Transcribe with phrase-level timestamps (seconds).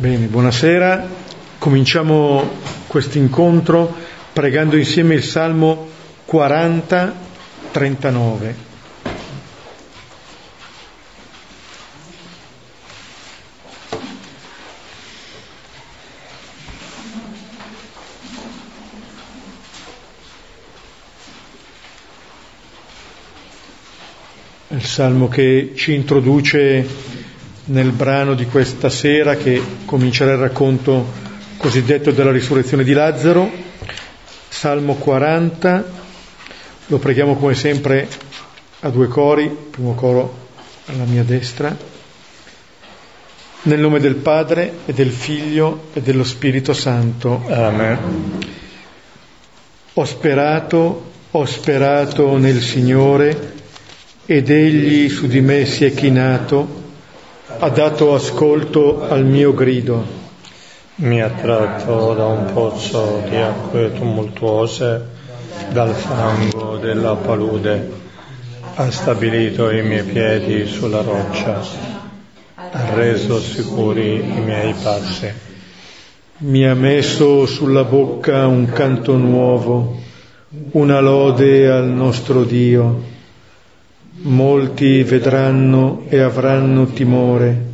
[0.00, 1.08] Bene, buonasera.
[1.58, 2.48] Cominciamo
[2.86, 3.92] questo incontro
[4.32, 5.88] pregando insieme il Salmo
[6.24, 7.14] 40,
[7.72, 8.54] 39.
[24.68, 27.07] Il Salmo che ci introduce
[27.68, 33.50] nel brano di questa sera che comincerà il racconto cosiddetto della risurrezione di Lazzaro,
[34.48, 35.84] Salmo 40,
[36.86, 38.08] lo preghiamo come sempre
[38.80, 40.46] a due cori, primo coro
[40.86, 41.76] alla mia destra,
[43.62, 47.44] nel nome del Padre e del Figlio e dello Spirito Santo.
[47.48, 47.98] Amen.
[49.94, 53.56] Ho sperato, ho sperato nel Signore
[54.24, 56.86] ed Egli su di me si è chinato
[57.56, 60.16] ha dato ascolto al mio grido.
[60.96, 65.06] Mi ha tratto da un pozzo di acque tumultuose,
[65.70, 67.90] dal fango della palude,
[68.74, 71.60] ha stabilito i miei piedi sulla roccia,
[72.54, 75.32] ha reso sicuri i miei passi.
[76.38, 80.00] Mi ha messo sulla bocca un canto nuovo,
[80.72, 83.16] una lode al nostro Dio
[84.20, 87.66] Molti vedranno e avranno timore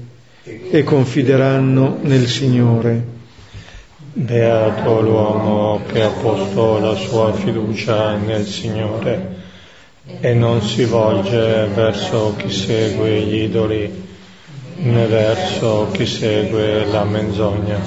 [0.42, 3.02] e confideranno nel Signore.
[4.12, 9.36] Beato l'uomo che ha posto la sua fiducia nel Signore
[10.20, 14.02] e non si volge verso chi segue gli idoli
[14.76, 17.80] né verso chi segue la menzogna.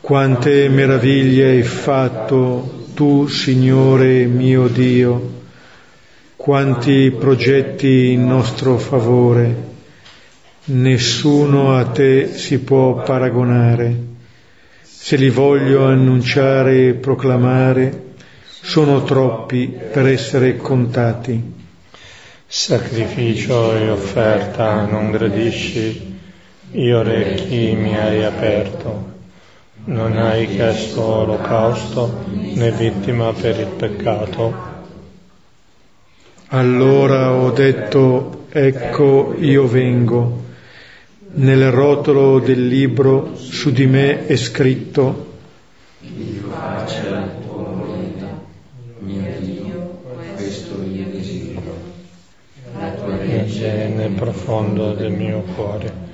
[0.00, 5.38] Quante meraviglie hai fatto tu, Signore mio Dio
[6.42, 9.54] quanti progetti in nostro favore,
[10.64, 13.94] nessuno a te si può paragonare.
[14.80, 21.52] Se li voglio annunciare e proclamare, sono troppi per essere contati.
[22.46, 26.20] Sacrificio e offerta non gradisci,
[26.70, 29.12] gli orecchi mi hai aperto.
[29.84, 34.69] Non hai chiesto olocausto né vittima per il peccato
[36.52, 40.48] allora ho detto, ecco io vengo.
[41.32, 45.28] Nel rotolo del libro su di me è scritto,
[46.00, 48.42] Dio faccia la tua volontà,
[48.98, 50.00] mio Dio,
[50.34, 51.72] questo io desidero.
[52.78, 56.08] La tua legge nel profondo del mio cuore.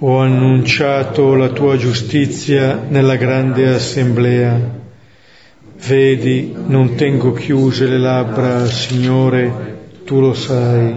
[0.00, 4.75] Ho annunciato la tua giustizia nella grande assemblea
[5.78, 10.94] Vedi, non tengo chiuse le labbra, Signore, tu lo sai.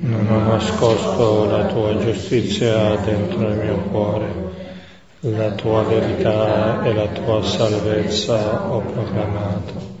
[0.00, 4.26] Non ho nascosto la tua giustizia dentro il mio cuore,
[5.20, 9.98] la tua verità e la tua salvezza ho proclamato.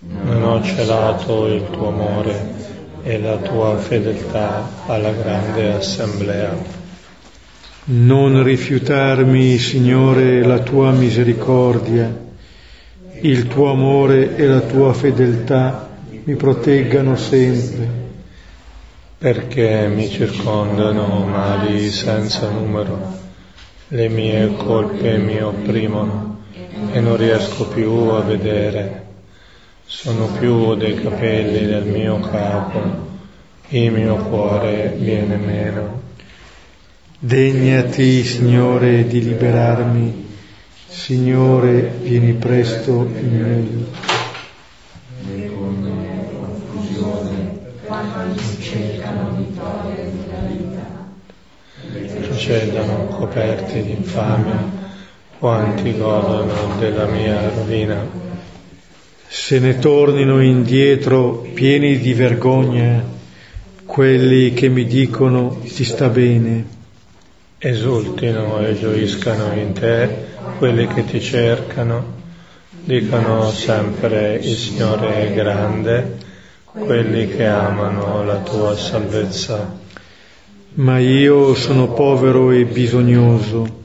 [0.00, 2.54] Non ho celato il tuo amore
[3.04, 6.54] e la tua fedeltà alla grande assemblea.
[7.84, 12.28] Non rifiutarmi, Signore, la tua misericordia
[13.22, 15.88] il tuo amore e la tua fedeltà
[16.24, 17.98] mi proteggano sempre.
[19.18, 23.18] Perché mi circondano mali senza numero,
[23.88, 26.38] le mie colpe mi opprimono
[26.92, 29.04] e non riesco più a vedere.
[29.84, 32.80] Sono più dei capelli del mio capo,
[33.68, 36.00] il mio cuore viene meno.
[37.18, 40.28] Degnati, Signore, di liberarmi
[41.00, 43.98] Signore, vieni presto in mio aiuto.
[52.20, 54.62] Procedono coperti di infamia,
[55.38, 58.06] quanti godono della mia rovina.
[59.26, 63.02] Se ne tornino indietro pieni di vergogna
[63.86, 66.79] quelli che mi dicono ti sta bene.
[67.62, 70.08] Esultino e gioiscano in te
[70.56, 72.14] quelli che ti cercano,
[72.70, 76.16] dicono sempre il Signore è grande,
[76.64, 79.78] quelli che amano la tua salvezza.
[80.76, 83.82] Ma io sono povero e bisognoso,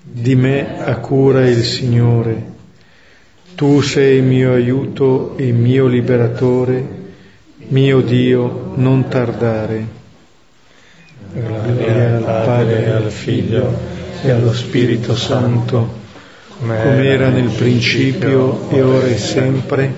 [0.00, 2.42] di me ha cura il Signore.
[3.54, 6.88] Tu sei mio aiuto e mio liberatore,
[7.68, 9.99] mio Dio, non tardare.
[11.32, 13.78] Gloria al Padre e al Figlio
[14.22, 15.98] e allo Spirito Santo
[16.60, 19.94] come era nel principio e ora e sempre,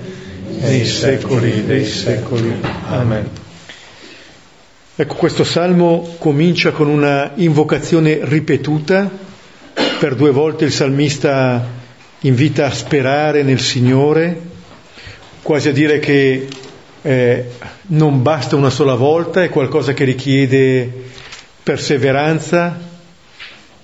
[0.61, 2.55] nei secoli dei secoli.
[2.87, 3.29] Amen.
[4.95, 9.09] Ecco, questo salmo comincia con una invocazione ripetuta,
[9.99, 11.67] per due volte il salmista
[12.21, 14.39] invita a sperare nel Signore,
[15.41, 16.47] quasi a dire che
[17.01, 17.45] eh,
[17.87, 21.02] non basta una sola volta, è qualcosa che richiede
[21.63, 22.77] perseveranza,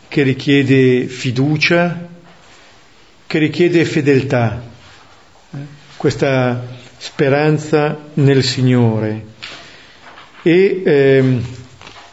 [0.08, 2.08] che richiede fiducia,
[3.26, 4.62] che richiede fedeltà,
[5.96, 6.66] questa
[6.98, 9.26] speranza nel Signore.
[10.42, 11.46] E ehm,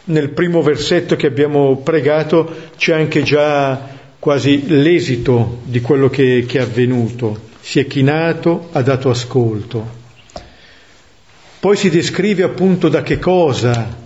[0.05, 6.59] nel primo versetto che abbiamo pregato c'è anche già quasi l'esito di quello che, che
[6.59, 7.45] è avvenuto.
[7.61, 10.05] Si è chinato, ha dato ascolto.
[11.59, 14.05] Poi si descrive appunto da che cosa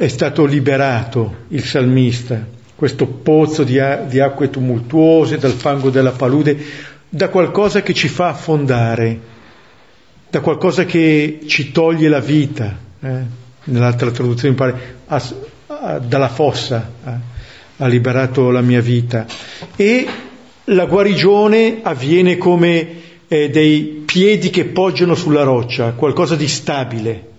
[0.00, 2.42] è stato liberato il salmista,
[2.74, 6.56] questo pozzo di, di acque tumultuose, dal fango della palude,
[7.06, 9.20] da qualcosa che ci fa affondare,
[10.30, 12.78] da qualcosa che ci toglie la vita.
[12.98, 13.38] Eh?
[13.64, 15.22] nell'altra traduzione mi pare, ha,
[15.66, 17.20] ha, dalla fossa ha,
[17.76, 19.26] ha liberato la mia vita.
[19.76, 20.06] E
[20.64, 22.88] la guarigione avviene come
[23.28, 27.29] eh, dei piedi che poggiano sulla roccia, qualcosa di stabile,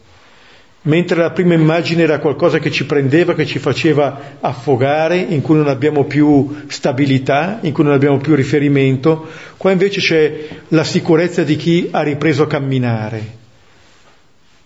[0.83, 5.55] mentre la prima immagine era qualcosa che ci prendeva, che ci faceva affogare, in cui
[5.55, 11.43] non abbiamo più stabilità, in cui non abbiamo più riferimento, qua invece c'è la sicurezza
[11.43, 13.39] di chi ha ripreso a camminare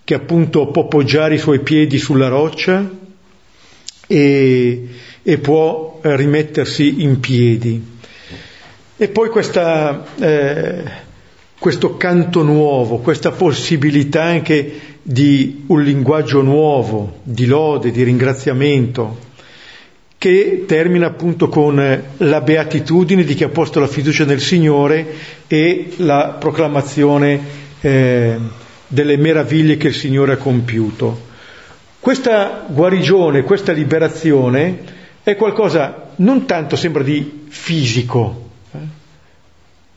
[0.05, 2.87] che appunto può poggiare i suoi piedi sulla roccia
[4.05, 4.87] e,
[5.23, 7.93] e può eh, rimettersi in piedi.
[8.97, 10.83] E poi questa, eh,
[11.57, 19.19] questo canto nuovo, questa possibilità anche di un linguaggio nuovo, di lode, di ringraziamento,
[20.17, 25.05] che termina appunto con la beatitudine di chi ha posto la fiducia nel Signore
[25.45, 27.39] e la proclamazione
[27.81, 28.35] eh,
[28.87, 31.21] delle meraviglie che il Signore ha compiuto.
[31.99, 34.79] Questa guarigione, questa liberazione
[35.21, 38.77] è qualcosa non tanto sembra di fisico, eh?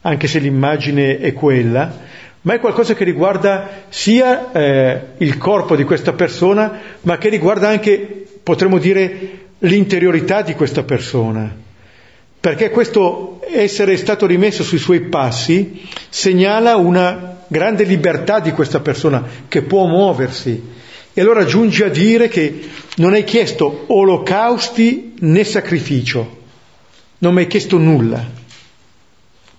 [0.02, 1.96] anche se l'immagine è quella,
[2.42, 7.68] ma è qualcosa che riguarda sia eh, il corpo di questa persona, ma che riguarda
[7.68, 11.52] anche, potremmo dire, l'interiorità di questa persona.
[12.40, 19.24] Perché questo essere stato rimesso sui suoi passi segnala una grande libertà di questa persona
[19.48, 20.76] che può muoversi.
[21.12, 22.60] E allora giunge a dire che
[22.96, 26.36] non hai chiesto olocausti né sacrificio,
[27.18, 28.37] non mi hai chiesto nulla.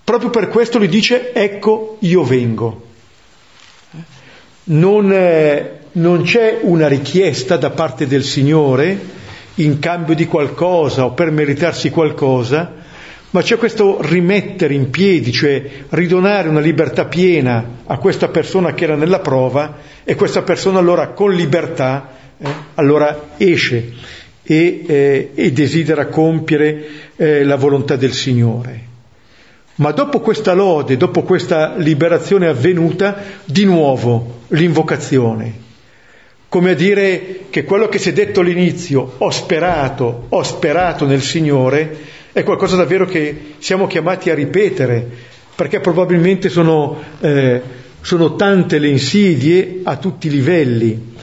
[0.09, 2.87] Proprio per questo gli dice ecco io vengo.
[4.63, 8.99] Non, eh, non c'è una richiesta da parte del Signore
[9.53, 12.73] in cambio di qualcosa o per meritarsi qualcosa,
[13.29, 18.85] ma c'è questo rimettere in piedi, cioè ridonare una libertà piena a questa persona che
[18.85, 22.09] era nella prova e questa persona allora con libertà
[22.39, 23.93] eh, allora esce
[24.41, 26.83] e, eh, e, desidera compiere
[27.15, 28.88] eh, la volontà del Signore.
[29.79, 35.67] Ma dopo questa lode, dopo questa liberazione avvenuta, di nuovo l'invocazione.
[36.49, 41.21] Come a dire che quello che si è detto all'inizio, ho sperato, ho sperato nel
[41.21, 41.97] Signore,
[42.33, 45.07] è qualcosa davvero che siamo chiamati a ripetere,
[45.55, 47.61] perché probabilmente sono, eh,
[48.01, 51.13] sono tante le insidie a tutti i livelli.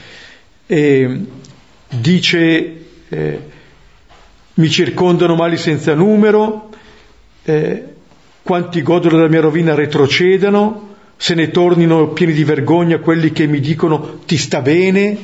[0.65, 1.19] E
[1.89, 2.75] dice,
[3.07, 3.39] eh,
[4.55, 6.69] mi circondano mali senza numero,
[7.43, 7.83] eh,
[8.47, 13.59] quanti godono della mia rovina retrocedano, se ne tornino pieni di vergogna quelli che mi
[13.59, 15.17] dicono ti sta bene.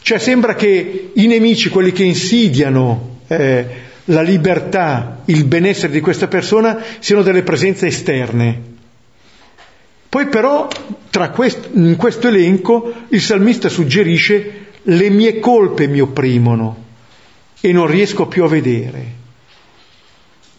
[0.00, 3.66] Cioè sembra che i nemici, quelli che insidiano eh,
[4.06, 8.70] la libertà, il benessere di questa persona siano delle presenze esterne.
[10.08, 10.68] Poi però
[11.34, 16.84] quest, in questo elenco il salmista suggerisce le mie colpe mi opprimono
[17.60, 19.20] e non riesco più a vedere.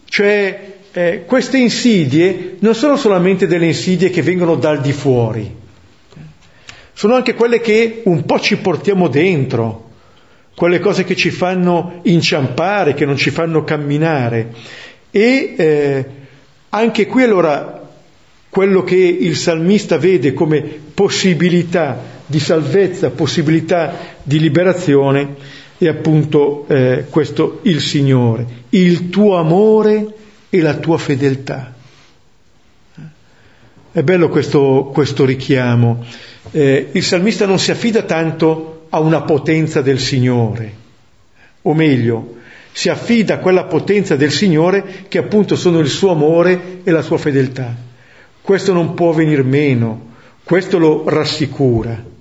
[0.05, 5.51] Cioè eh, queste insidie non sono solamente delle insidie che vengono dal di fuori,
[6.93, 9.89] sono anche quelle che un po' ci portiamo dentro,
[10.55, 14.53] quelle cose che ci fanno inciampare, che non ci fanno camminare.
[15.09, 16.05] E eh,
[16.69, 17.89] anche qui allora
[18.49, 20.61] quello che il salmista vede come
[20.93, 25.35] possibilità di salvezza, possibilità di liberazione,
[25.79, 30.21] è appunto eh, questo il Signore, il tuo amore
[30.53, 31.73] e la tua fedeltà.
[33.91, 36.05] È bello questo, questo richiamo.
[36.51, 40.73] Eh, il salmista non si affida tanto a una potenza del Signore,
[41.63, 42.35] o meglio,
[42.71, 47.01] si affida a quella potenza del Signore che appunto sono il suo amore e la
[47.01, 47.75] sua fedeltà.
[48.39, 50.11] Questo non può venir meno,
[50.43, 52.12] questo lo rassicura.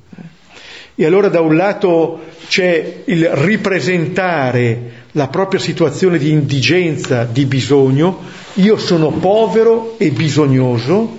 [0.95, 8.21] E allora da un lato c'è il ripresentare la propria situazione di indigenza, di bisogno,
[8.55, 11.19] io sono povero e bisognoso,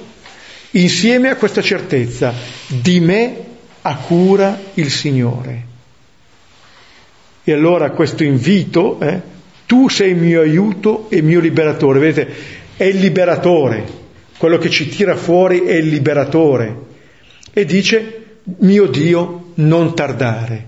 [0.72, 2.34] insieme a questa certezza,
[2.68, 3.36] di me
[3.82, 5.72] ha cura il Signore.
[7.44, 9.22] E allora questo invito, eh,
[9.66, 12.34] tu sei mio aiuto e mio liberatore, vedete,
[12.78, 13.86] è il liberatore,
[14.38, 16.92] quello che ci tira fuori è il liberatore.
[17.52, 20.68] E dice, mio Dio, non tardare.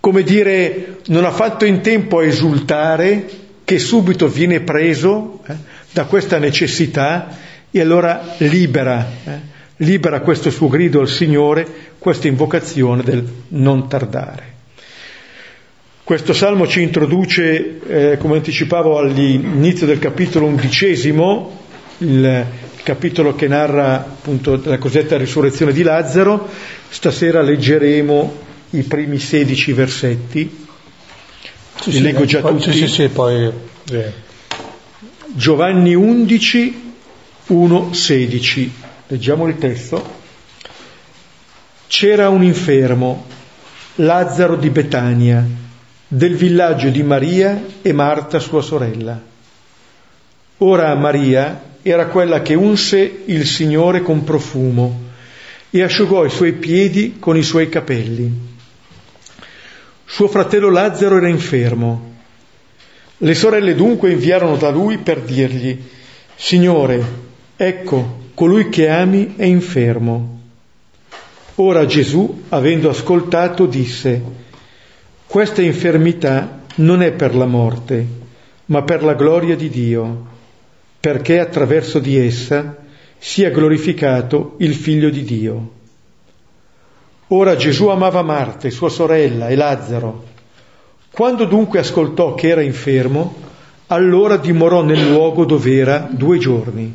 [0.00, 3.28] Come dire, non ha fatto in tempo a esultare,
[3.64, 5.54] che subito viene preso eh,
[5.92, 7.36] da questa necessità
[7.70, 9.40] e allora libera, eh,
[9.78, 11.66] libera questo suo grido al Signore,
[11.98, 14.54] questa invocazione del non tardare.
[16.04, 21.64] Questo salmo ci introduce, eh, come anticipavo all'inizio del capitolo undicesimo,
[21.98, 22.46] il
[22.86, 26.48] capitolo che narra appunto la cosiddetta risurrezione di Lazzaro.
[26.88, 28.38] Stasera leggeremo
[28.70, 30.66] i primi 16 versetti.
[31.80, 32.72] Sì, Li leggo già tutti.
[32.72, 33.50] Sì, sì, poi...
[33.90, 34.12] Eh.
[35.26, 36.92] Giovanni 11,
[37.46, 38.72] 1, 16.
[39.08, 40.08] Leggiamo il testo.
[41.88, 43.26] C'era un infermo,
[43.96, 45.44] Lazzaro di Betania,
[46.06, 49.20] del villaggio di Maria e Marta sua sorella.
[50.58, 55.02] Ora Maria era quella che unse il Signore con profumo
[55.70, 58.28] e asciugò i suoi piedi con i suoi capelli.
[60.04, 62.14] Suo fratello Lazzaro era infermo.
[63.18, 65.80] Le sorelle dunque inviarono da lui per dirgli,
[66.34, 67.04] Signore,
[67.54, 70.40] ecco, colui che ami è infermo.
[71.54, 74.20] Ora Gesù, avendo ascoltato, disse,
[75.24, 78.04] questa infermità non è per la morte,
[78.66, 80.34] ma per la gloria di Dio
[81.06, 82.78] perché attraverso di essa
[83.16, 85.70] sia glorificato il Figlio di Dio.
[87.28, 90.24] Ora Gesù amava Marte, sua sorella, e Lazzaro.
[91.12, 93.36] Quando dunque ascoltò che era infermo,
[93.86, 96.92] allora dimorò nel luogo dove era due giorni.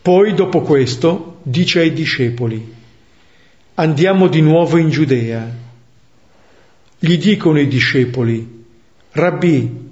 [0.00, 2.74] Poi, dopo questo, dice ai discepoli,
[3.74, 5.46] andiamo di nuovo in Giudea.
[6.98, 8.64] Gli dicono i discepoli,
[9.10, 9.83] Rabbì,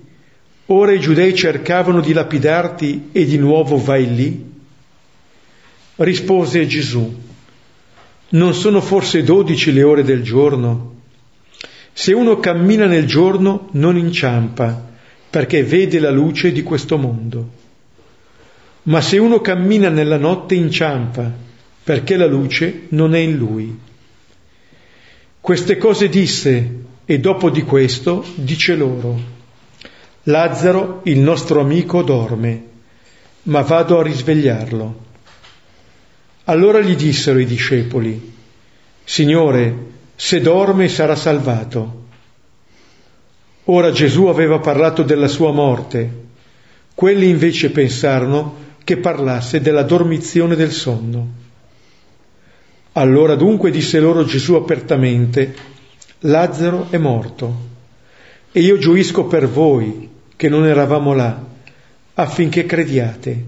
[0.67, 4.51] Ora i giudei cercavano di lapidarti e di nuovo vai lì?
[5.97, 7.21] Rispose Gesù,
[8.31, 11.01] non sono forse dodici le ore del giorno?
[11.93, 14.91] Se uno cammina nel giorno non inciampa,
[15.29, 17.51] perché vede la luce di questo mondo.
[18.85, 21.31] Ma se uno cammina nella notte inciampa,
[21.85, 23.79] perché la luce non è in lui.
[25.41, 29.32] Queste cose disse e dopo di questo dice loro,
[30.27, 32.65] Lazzaro, il nostro amico, dorme,
[33.45, 35.01] ma vado a risvegliarlo.
[36.45, 38.33] Allora gli dissero i discepoli,
[39.03, 39.77] Signore,
[40.15, 42.05] se dorme sarà salvato.
[43.65, 46.21] Ora Gesù aveva parlato della sua morte,
[46.95, 51.31] quelli invece pensarono che parlasse della dormizione del sonno.
[52.93, 55.53] Allora dunque disse loro Gesù apertamente,
[56.21, 57.71] Lazzaro è morto,
[58.53, 60.11] e io gioisco per voi
[60.43, 61.41] che non eravamo là,
[62.15, 63.45] affinché crediate,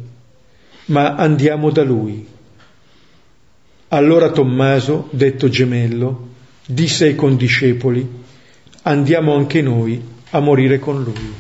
[0.84, 2.24] ma andiamo da lui.
[3.88, 6.28] Allora Tommaso, detto gemello,
[6.64, 8.08] disse ai condiscepoli,
[8.82, 11.34] andiamo anche noi a morire con lui.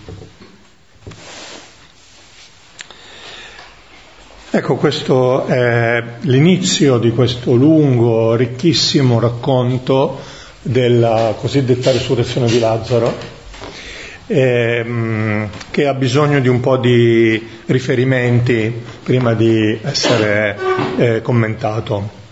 [4.50, 10.18] Ecco, questo è l'inizio di questo lungo, ricchissimo racconto
[10.62, 13.33] della cosiddetta risurrezione di Lazzaro
[14.26, 20.56] ehm, che ha bisogno di un po' di riferimenti prima di essere
[20.96, 22.22] eh, commentato.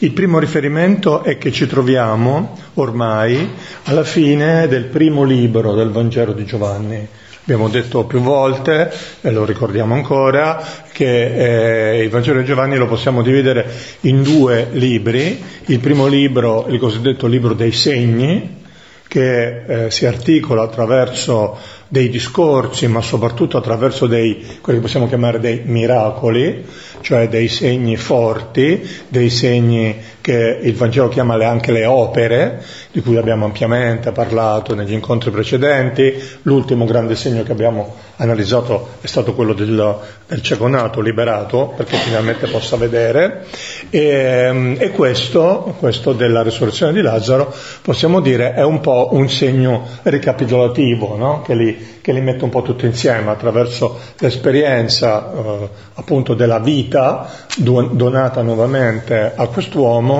[0.00, 3.50] Il primo riferimento è che ci troviamo ormai
[3.84, 7.08] alla fine del primo libro del Vangelo di Giovanni.
[7.42, 10.62] Abbiamo detto più volte, e lo ricordiamo ancora,
[10.92, 13.66] che eh, il Vangelo di Giovanni lo possiamo dividere
[14.02, 15.42] in due libri.
[15.64, 18.66] Il primo libro, il cosiddetto libro dei segni,
[19.08, 25.40] che eh, si articola attraverso dei discorsi, ma soprattutto attraverso dei, quelli che possiamo chiamare
[25.40, 26.64] dei miracoli,
[27.00, 29.96] cioè dei segni forti, dei segni
[30.28, 36.22] che il Vangelo chiama anche le opere, di cui abbiamo ampiamente parlato negli incontri precedenti.
[36.42, 41.96] L'ultimo grande segno che abbiamo analizzato è stato quello del, del cieco nato, liberato, perché
[41.96, 43.46] finalmente possa vedere.
[43.88, 49.86] E, e questo, questo della risurrezione di Lazzaro, possiamo dire, è un po' un segno
[50.02, 51.40] ricapitolativo, no?
[51.40, 57.30] che li, che li mette un po' tutti insieme attraverso l'esperienza eh, appunto della vita
[57.56, 60.17] donata nuovamente a quest'uomo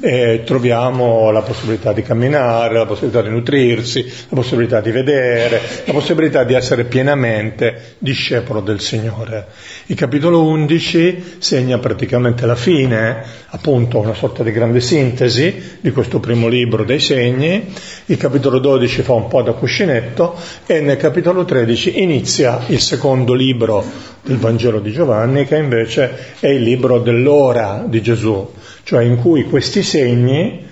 [0.00, 5.92] e troviamo la possibilità di camminare, la possibilità di nutrirsi, la possibilità di vedere, la
[5.92, 9.46] possibilità di essere pienamente discepolo del Signore.
[9.86, 16.20] Il capitolo 11 segna praticamente la fine, appunto una sorta di grande sintesi di questo
[16.20, 17.72] primo libro dei segni,
[18.06, 23.32] il capitolo 12 fa un po' da cuscinetto e nel capitolo 13 inizia il secondo
[23.32, 23.84] libro
[24.22, 29.44] del Vangelo di Giovanni che invece è il libro dell'ora di Gesù, cioè in cui
[29.44, 30.68] questi segni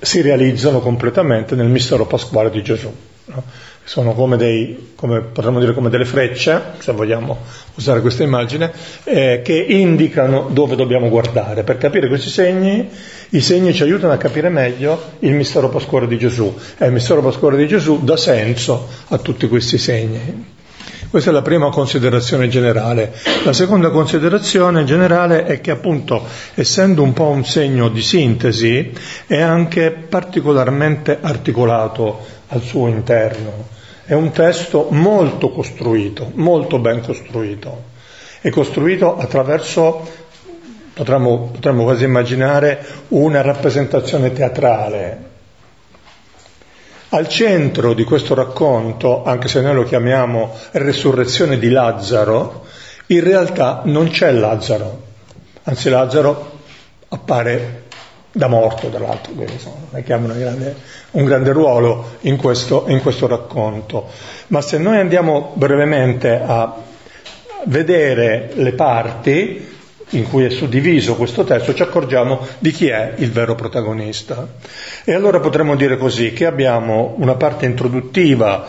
[0.00, 2.92] si realizzano completamente nel mistero pasquale di Gesù.
[3.26, 3.42] No?
[3.82, 7.38] Sono come dei, come, dire come delle frecce, se vogliamo
[7.74, 8.70] usare questa immagine,
[9.04, 11.64] eh, che indicano dove dobbiamo guardare.
[11.64, 12.88] Per capire questi segni,
[13.30, 17.20] i segni ci aiutano a capire meglio il mistero pasquale di Gesù e il mistero
[17.20, 20.58] pasquale di Gesù dà senso a tutti questi segni.
[21.10, 23.12] Questa è la prima considerazione generale.
[23.44, 26.24] La seconda considerazione generale è che appunto,
[26.54, 28.92] essendo un po' un segno di sintesi,
[29.26, 33.66] è anche particolarmente articolato al suo interno.
[34.04, 37.86] È un testo molto costruito, molto ben costruito.
[38.40, 40.08] È costruito attraverso,
[40.94, 45.29] potremmo, potremmo quasi immaginare, una rappresentazione teatrale,
[47.10, 52.66] al centro di questo racconto, anche se noi lo chiamiamo resurrezione di Lazzaro,
[53.06, 55.02] in realtà non c'è Lazzaro,
[55.64, 56.58] anzi Lazzaro
[57.08, 57.84] appare
[58.32, 60.76] da morto dall'altro, quindi insomma, grande,
[61.12, 64.06] un grande ruolo in questo, in questo racconto.
[64.48, 66.76] Ma se noi andiamo brevemente a
[67.64, 69.69] vedere le parti,
[70.10, 74.46] in cui è suddiviso questo testo, ci accorgiamo di chi è il vero protagonista.
[75.04, 78.66] E allora potremmo dire così, che abbiamo una parte introduttiva,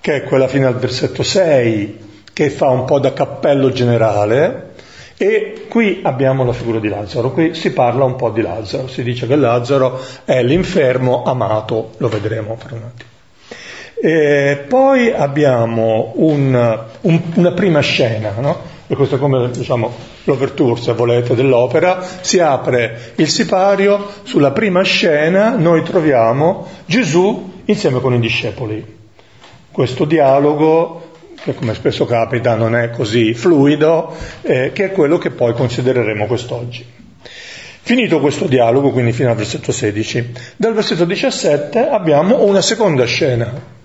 [0.00, 4.68] che è quella fino al versetto 6, che fa un po' da cappello generale,
[5.16, 9.02] e qui abbiamo la figura di Lazzaro, qui si parla un po' di Lazzaro, si
[9.02, 13.08] dice che Lazzaro è l'infermo amato, lo vedremo fra un attimo.
[14.02, 18.69] E poi abbiamo un, un, una prima scena, no?
[18.90, 24.82] E questo è come diciamo, l'overture, se volete, dell'opera, si apre il sipario, sulla prima
[24.82, 28.84] scena noi troviamo Gesù insieme con i discepoli.
[29.70, 35.30] Questo dialogo, che come spesso capita non è così fluido, eh, che è quello che
[35.30, 36.84] poi considereremo quest'oggi.
[37.82, 43.78] Finito questo dialogo, quindi fino al versetto 16, dal versetto 17 abbiamo una seconda scena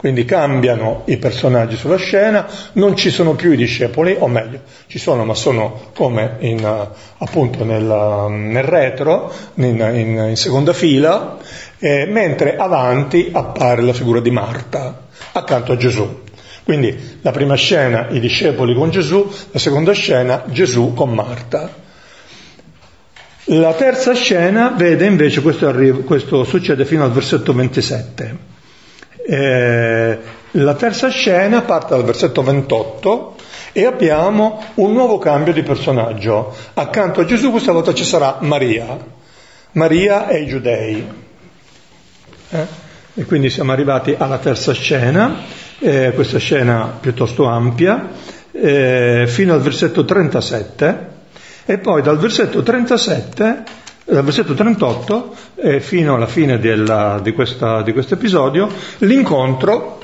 [0.00, 4.98] quindi cambiano i personaggi sulla scena, non ci sono più i discepoli, o meglio, ci
[4.98, 7.84] sono, ma sono come in, appunto nel,
[8.30, 11.36] nel retro, in, in, in, seconda fila,
[11.78, 16.22] eh, mentre avanti appare la figura di Marta accanto a Gesù.
[16.64, 21.68] Quindi la prima scena i discepoli con Gesù, la seconda scena Gesù con Marta.
[23.44, 25.70] La terza scena vede invece, questo,
[26.06, 28.49] questo succede fino al versetto 27
[29.26, 30.18] eh,
[30.52, 33.36] la terza scena parte dal versetto 28
[33.72, 36.54] e abbiamo un nuovo cambio di personaggio.
[36.74, 38.98] Accanto a Gesù questa volta ci sarà Maria.
[39.72, 41.06] Maria e i giudei.
[42.50, 42.66] Eh?
[43.14, 45.36] E quindi siamo arrivati alla terza scena,
[45.78, 48.08] eh, questa scena piuttosto ampia,
[48.52, 51.08] eh, fino al versetto 37
[51.66, 53.62] e poi dal versetto 37
[54.04, 60.00] dal versetto 38 eh, fino alla fine della, di, questo episodio, l'incontro,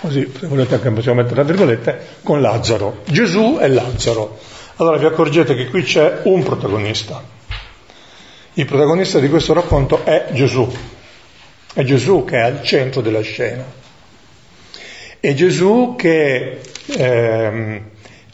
[0.00, 3.02] così se volete anche possiamo mettere tra virgolette, con Lazzaro.
[3.06, 4.38] Gesù e Lazzaro.
[4.76, 7.22] Allora vi accorgete che qui c'è un protagonista.
[8.54, 10.70] Il protagonista di questo racconto è Gesù.
[11.72, 13.64] È Gesù che è al centro della scena.
[15.20, 17.82] È Gesù che eh,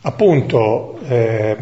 [0.02, 1.56] appunto eh,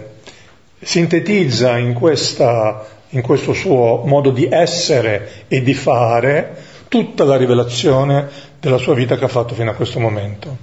[0.81, 6.57] sintetizza in questa in questo suo modo di essere e di fare
[6.89, 8.29] tutta la rivelazione
[8.61, 10.59] della sua vita che ha fatto fino a questo momento.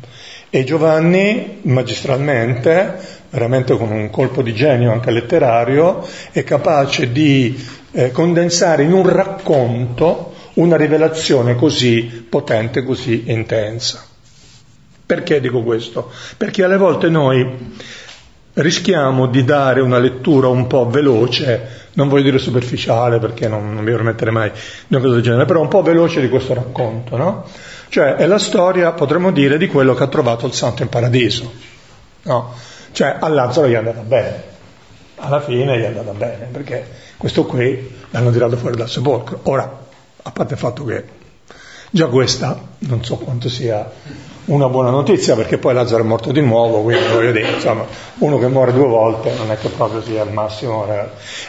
[0.50, 7.58] E Giovanni, magistralmente, veramente con un colpo di genio anche letterario, è capace di
[7.92, 14.06] eh, condensare in un racconto una rivelazione così potente, così intensa.
[15.06, 16.12] Perché dico questo?
[16.36, 17.74] Perché alle volte noi
[18.54, 23.84] rischiamo di dare una lettura un po' veloce non voglio dire superficiale perché non, non
[23.84, 27.18] mi permetterei mai di una cosa del genere, però un po' veloce di questo racconto,
[27.18, 27.46] no?
[27.90, 31.52] Cioè è la storia, potremmo dire, di quello che ha trovato il santo in paradiso,
[32.24, 32.54] no?
[32.92, 34.44] Cioè a Lazzaro gli è andata bene,
[35.18, 39.40] alla fine gli è andata bene, perché questo qui l'hanno tirato fuori dal sepolcro.
[39.44, 39.80] Ora,
[40.24, 41.20] a parte il fatto che
[41.94, 43.92] Già questa non so quanto sia
[44.46, 47.86] una buona notizia perché poi Lazzaro è morto di nuovo, quindi voglio dire, insomma,
[48.20, 50.88] uno che muore due volte non è che proprio sia il massimo.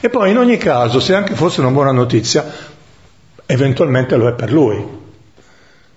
[0.00, 2.44] E poi in ogni caso, se anche fosse una buona notizia,
[3.46, 5.00] eventualmente lo è per lui.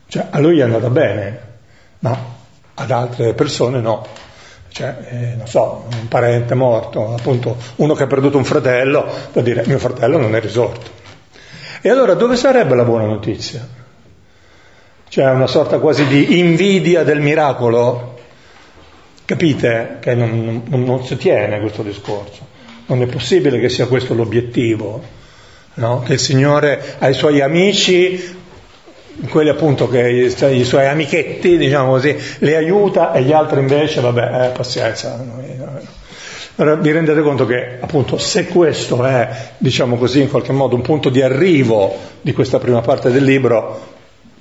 [0.07, 1.39] Cioè, a lui è andata bene,
[1.99, 2.17] ma
[2.75, 4.05] ad altre persone no.
[4.69, 9.41] Cioè, eh, non so, un parente morto, appunto uno che ha perduto un fratello, può
[9.41, 11.03] dire mio fratello non è risorto.
[11.81, 13.84] E allora dove sarebbe la buona notizia?
[15.15, 18.17] Cioè una sorta quasi di invidia del miracolo?
[19.23, 22.45] Capite che non, non, non si tiene questo discorso.
[22.87, 25.01] Non è possibile che sia questo l'obiettivo,
[25.75, 26.01] no?
[26.05, 28.35] che il Signore ai suoi amici
[29.29, 34.47] quelli appunto che i suoi amichetti, diciamo così, li aiuta e gli altri invece, vabbè,
[34.47, 35.17] eh, pazienza.
[36.57, 40.81] Allora, vi rendete conto che appunto se questo è, diciamo così, in qualche modo un
[40.81, 43.94] punto di arrivo di questa prima parte del libro,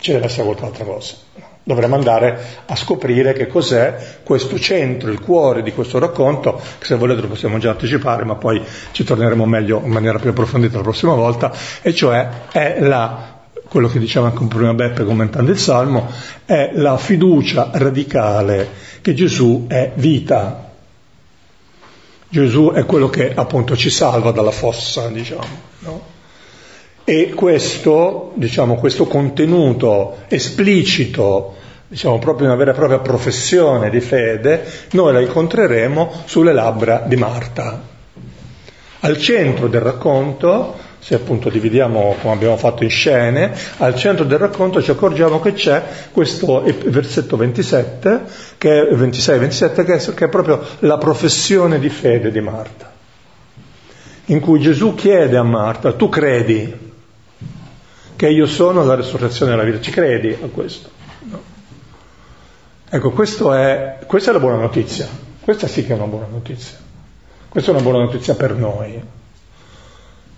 [0.04, 1.14] ci deve essere qualche altra cosa.
[1.62, 6.96] Dovremmo andare a scoprire che cos'è questo centro, il cuore di questo racconto, che se
[6.96, 8.62] volete lo possiamo già anticipare, ma poi
[8.92, 13.32] ci torneremo meglio in maniera più approfondita la prossima volta, e cioè è la
[13.66, 16.08] quello che diceva anche prima Beppe commentando il Salmo,
[16.44, 18.68] è la fiducia radicale
[19.00, 20.70] che Gesù è vita.
[22.28, 25.46] Gesù è quello che appunto ci salva dalla fossa, diciamo.
[25.78, 26.13] No?
[27.06, 31.54] E questo, diciamo, questo contenuto esplicito,
[31.86, 37.16] diciamo proprio una vera e propria professione di fede, noi la incontreremo sulle labbra di
[37.16, 37.82] Marta.
[39.00, 44.38] Al centro del racconto se appunto dividiamo come abbiamo fatto in scene, al centro del
[44.38, 48.22] racconto ci accorgiamo che c'è questo versetto 27,
[48.56, 52.90] che è 26-27, che, che è proprio la professione di fede di Marta,
[54.26, 56.92] in cui Gesù chiede a Marta, tu credi
[58.16, 60.88] che io sono la risurrezione della vita, ci credi a questo?
[61.20, 61.42] No.
[62.88, 63.08] Ecco,
[63.52, 65.08] è, questa è la buona notizia,
[65.40, 66.76] questa sì che è una buona notizia,
[67.48, 69.02] questa è una buona notizia per noi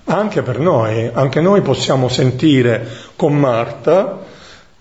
[0.07, 2.87] anche per noi, anche noi possiamo sentire
[3.17, 4.25] con Marta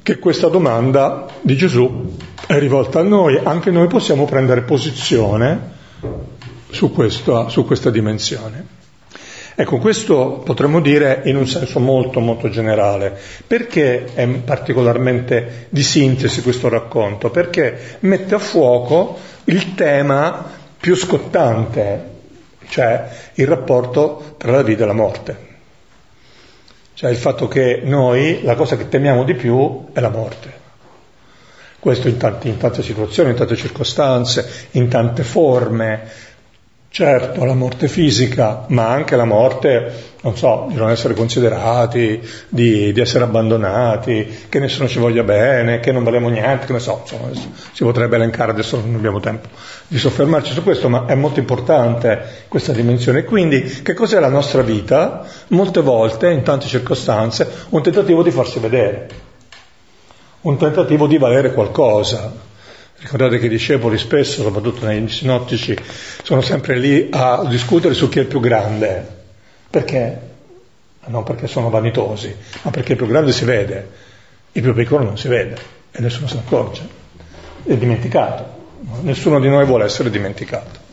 [0.01, 5.73] che questa domanda di Gesù è rivolta a noi, anche noi possiamo prendere posizione
[6.69, 8.74] su questa, su questa dimensione.
[9.57, 13.17] Ecco, questo potremmo dire in un senso molto molto generale.
[13.47, 17.29] Perché è particolarmente di sintesi questo racconto?
[17.29, 22.09] Perché mette a fuoco il tema più scottante,
[22.67, 25.37] cioè il rapporto tra la vita e la morte.
[26.93, 30.63] Cioè il fatto che noi la cosa che temiamo di più è la morte.
[31.79, 36.09] Questo in, tanti, in tante situazioni, in tante circostanze, in tante forme,
[36.95, 42.93] Certo, la morte fisica, ma anche la morte, non so, di non essere considerati, di,
[42.93, 47.01] di, essere abbandonati, che nessuno ci voglia bene, che non valemo niente, che ne so,
[47.01, 47.27] insomma,
[47.73, 49.49] si potrebbe elencare, adesso non abbiamo tempo
[49.89, 53.25] di soffermarci su questo, ma è molto importante questa dimensione.
[53.25, 55.25] Quindi, che cos'è la nostra vita?
[55.49, 59.09] Molte volte, in tante circostanze, un tentativo di farsi vedere,
[60.39, 62.53] un tentativo di valere qualcosa,
[62.97, 65.77] Ricordate che i discepoli spesso, soprattutto nei sinottici,
[66.23, 69.05] sono sempre lì a discutere su chi è il più grande.
[69.69, 70.19] Perché?
[71.07, 73.89] Non perché sono vanitosi, ma perché il più grande si vede,
[74.53, 75.55] il più piccolo non si vede
[75.91, 76.87] e nessuno se ne accorge.
[77.63, 78.53] È dimenticato.
[79.01, 80.84] Nessuno di noi vuole essere dimenticato.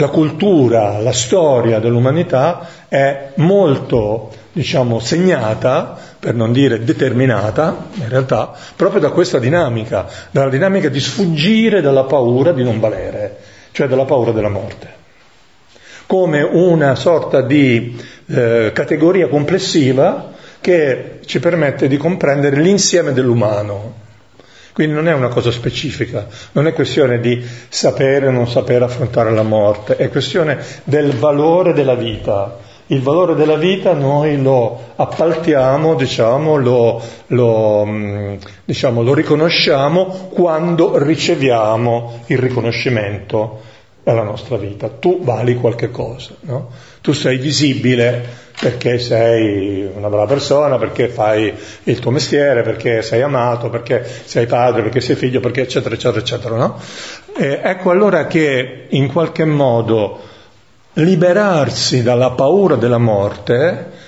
[0.00, 8.50] La cultura, la storia dell'umanità è molto diciamo, segnata, per non dire determinata, in realtà,
[8.76, 13.40] proprio da questa dinamica, dalla dinamica di sfuggire dalla paura di non valere,
[13.72, 14.88] cioè dalla paura della morte,
[16.06, 20.32] come una sorta di eh, categoria complessiva
[20.62, 24.08] che ci permette di comprendere l'insieme dell'umano.
[24.72, 29.32] Quindi non è una cosa specifica, non è questione di sapere o non sapere affrontare
[29.32, 32.58] la morte, è questione del valore della vita,
[32.90, 40.98] il valore della vita noi lo appaltiamo, diciamo, lo, lo, mm, diciamo, lo riconosciamo quando
[40.98, 43.60] riceviamo il riconoscimento
[44.02, 44.88] della nostra vita.
[44.88, 46.70] Tu vali qualche cosa, no?
[47.00, 51.52] Tu sei visibile perché sei una brava persona, perché fai
[51.84, 56.20] il tuo mestiere, perché sei amato, perché sei padre, perché sei figlio, perché eccetera, eccetera,
[56.20, 56.56] eccetera.
[56.56, 56.78] No?
[57.36, 60.20] ecco allora che in qualche modo
[60.94, 63.99] liberarsi dalla paura della morte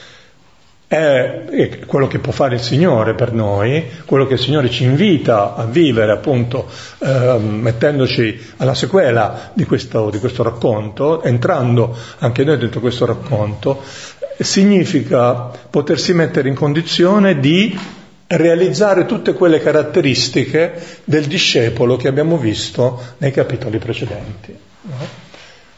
[0.92, 5.54] è, quello che può fare il Signore per noi, quello che il Signore ci invita
[5.54, 12.58] a vivere appunto eh, mettendoci alla sequela di questo, di questo racconto, entrando anche noi
[12.58, 13.80] dentro questo racconto,
[14.38, 17.78] significa potersi mettere in condizione di
[18.26, 20.74] realizzare tutte quelle caratteristiche
[21.04, 24.54] del discepolo che abbiamo visto nei capitoli precedenti.
[24.82, 25.21] No?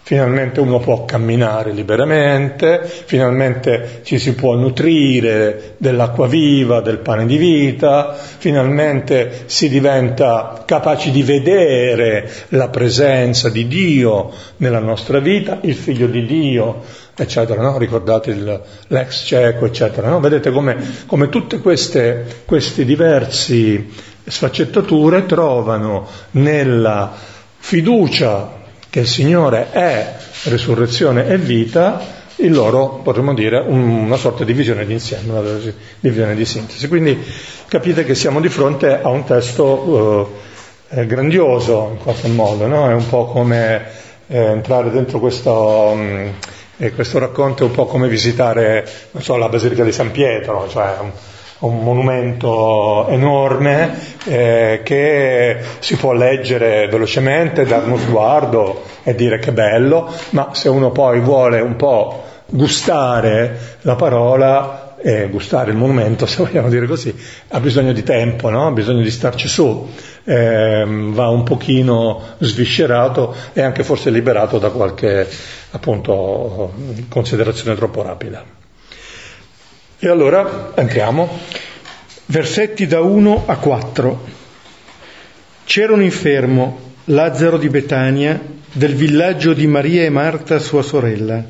[0.06, 7.38] Finalmente uno può camminare liberamente, finalmente ci si può nutrire dell'acqua viva, del pane di
[7.38, 15.74] vita, finalmente si diventa capaci di vedere la presenza di Dio nella nostra vita, il
[15.74, 16.82] figlio di Dio,
[17.16, 17.78] eccetera, no?
[17.78, 20.10] ricordate il, l'ex cieco, eccetera.
[20.10, 20.20] No?
[20.20, 23.86] Vedete come, come tutte queste, queste diverse
[24.22, 27.10] sfaccettature trovano nella
[27.56, 28.60] fiducia
[28.94, 32.00] che il Signore è risurrezione e vita,
[32.36, 35.58] il loro, potremmo dire, una sorta di visione d'insieme, una
[35.98, 36.86] visione di sintesi.
[36.86, 37.18] Quindi
[37.66, 40.32] capite che siamo di fronte a un testo
[40.90, 42.88] eh, grandioso in qualche modo, no?
[42.88, 43.84] è un po' come
[44.28, 46.28] eh, entrare dentro questo, mh, mm,
[46.76, 50.98] eh, questo racconto, è un po' come visitare, so, la Basilica di San Pietro, cioè
[51.60, 59.52] un, monumento enorme eh, che si può leggere velocemente, dare uno sguardo e dire che
[59.52, 66.24] bello, ma se uno poi vuole un po' gustare la parola, eh, gustare il monumento,
[66.26, 67.14] se vogliamo dire così,
[67.48, 68.66] ha bisogno di tempo, no?
[68.66, 69.88] ha bisogno di starci su,
[70.24, 75.28] eh, va un pochino sviscerato e anche forse liberato da qualche
[75.70, 76.72] appunto
[77.08, 78.63] considerazione troppo rapida.
[80.04, 81.26] E allora entriamo.
[82.26, 84.24] Versetti da 1 a 4.
[85.64, 88.38] C'era un infermo, Lazzaro di Betania,
[88.70, 91.42] del villaggio di Maria e Marta, sua sorella.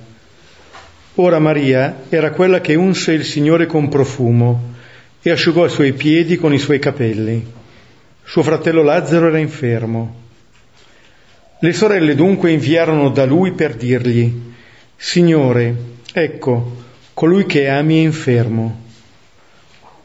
[1.17, 4.75] Ora Maria era quella che unse il Signore con profumo
[5.21, 7.45] e asciugò i suoi piedi con i suoi capelli.
[8.23, 10.15] Suo fratello Lazzaro era infermo.
[11.59, 14.33] Le sorelle dunque inviarono da lui per dirgli,
[14.95, 15.75] Signore,
[16.13, 16.84] ecco,
[17.15, 18.83] colui che ami è infermo.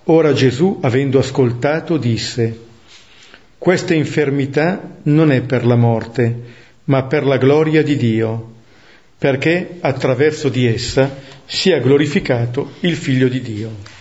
[0.05, 2.67] Ora Gesù, avendo ascoltato, disse,
[3.57, 6.43] questa infermità non è per la morte,
[6.85, 8.53] ma per la gloria di Dio,
[9.17, 13.97] perché attraverso di essa sia glorificato il Figlio di Dio.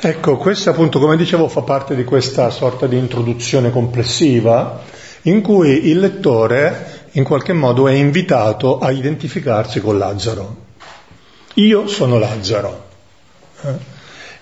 [0.00, 4.82] Ecco, questo appunto, come dicevo, fa parte di questa sorta di introduzione complessiva
[5.22, 10.63] in cui il lettore in qualche modo è invitato a identificarsi con Lazzaro.
[11.54, 12.86] Io sono Lazzaro.
[13.62, 13.92] Eh?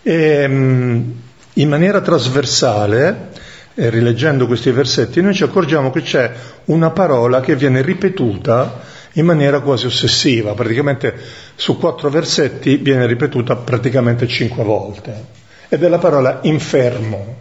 [0.02, 1.10] E, mm,
[1.54, 3.30] in maniera trasversale,
[3.74, 6.32] eh, rileggendo questi versetti, noi ci accorgiamo che c'è
[6.66, 8.80] una parola che viene ripetuta
[9.14, 11.14] in maniera quasi ossessiva, praticamente
[11.54, 15.24] su quattro versetti viene ripetuta praticamente cinque volte,
[15.68, 17.36] ed è la parola infermo.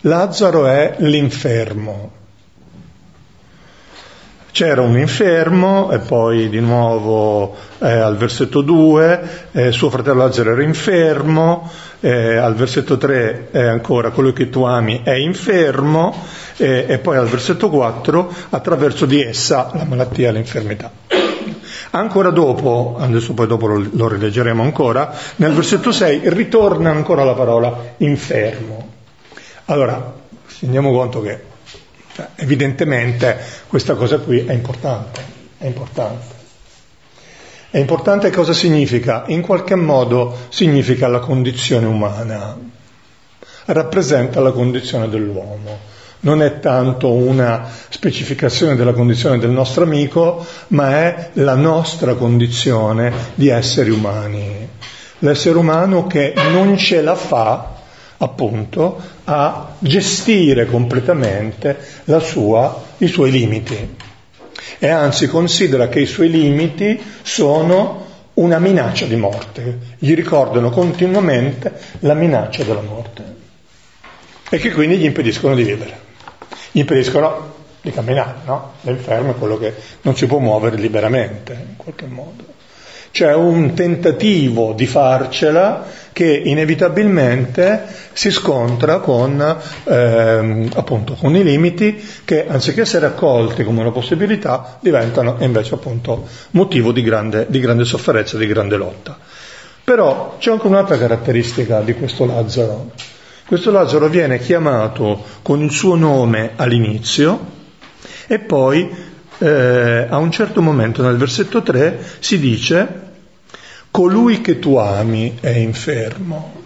[0.00, 2.20] Lazzaro è l'infermo.
[4.52, 10.52] C'era un infermo e poi di nuovo eh, al versetto 2 eh, suo fratello Lazzaro
[10.52, 16.14] era infermo, eh, al versetto 3 è ancora colui che tu ami è infermo
[16.58, 20.92] e poi al versetto 4 attraverso di essa la malattia e l'infermità.
[21.92, 27.32] Ancora dopo, adesso poi dopo lo, lo rileggeremo ancora, nel versetto 6 ritorna ancora la
[27.32, 28.86] parola infermo.
[29.64, 30.12] Allora,
[30.46, 31.51] ci rendiamo conto che
[32.14, 35.20] cioè, evidentemente questa cosa qui è importante,
[35.58, 36.40] è importante.
[37.70, 39.24] È importante cosa significa?
[39.28, 42.54] In qualche modo significa la condizione umana,
[43.64, 45.90] rappresenta la condizione dell'uomo.
[46.20, 53.10] Non è tanto una specificazione della condizione del nostro amico, ma è la nostra condizione
[53.34, 54.68] di esseri umani.
[55.20, 57.71] L'essere umano che non ce la fa
[58.22, 61.76] appunto a gestire completamente
[62.20, 63.96] sua, i suoi limiti
[64.78, 71.72] e anzi considera che i suoi limiti sono una minaccia di morte, gli ricordano continuamente
[72.00, 73.22] la minaccia della morte
[74.48, 75.98] e che quindi gli impediscono di vivere,
[76.70, 78.74] gli impediscono di camminare, no?
[78.82, 82.44] L'infermo è quello che non si può muovere liberamente in qualche modo.
[83.12, 92.02] C'è un tentativo di farcela che inevitabilmente si scontra con, ehm, appunto, con i limiti
[92.24, 97.84] che anziché essere accolti come una possibilità diventano invece appunto motivo di grande, di grande
[97.84, 99.18] sofferenza, di grande lotta.
[99.84, 102.92] Però c'è anche un'altra caratteristica di questo Lazzaro.
[103.46, 107.38] Questo Lazzaro viene chiamato con il suo nome all'inizio
[108.26, 109.11] e poi
[109.42, 113.00] eh, a un certo momento nel versetto 3 si dice
[113.90, 116.60] colui che tu ami è infermo.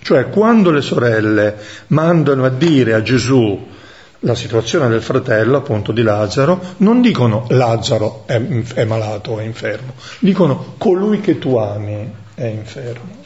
[0.00, 1.56] Cioè quando le sorelle
[1.88, 3.72] mandano a dire a Gesù
[4.20, 8.40] la situazione del fratello, appunto di Lazzaro, non dicono Lazzaro è,
[8.74, 13.22] è malato è infermo, dicono colui che tu ami è infermo.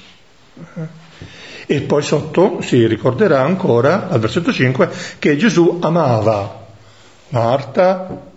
[1.66, 6.66] E poi sotto si ricorderà ancora, al versetto 5, che Gesù amava
[7.29, 8.28] Marta,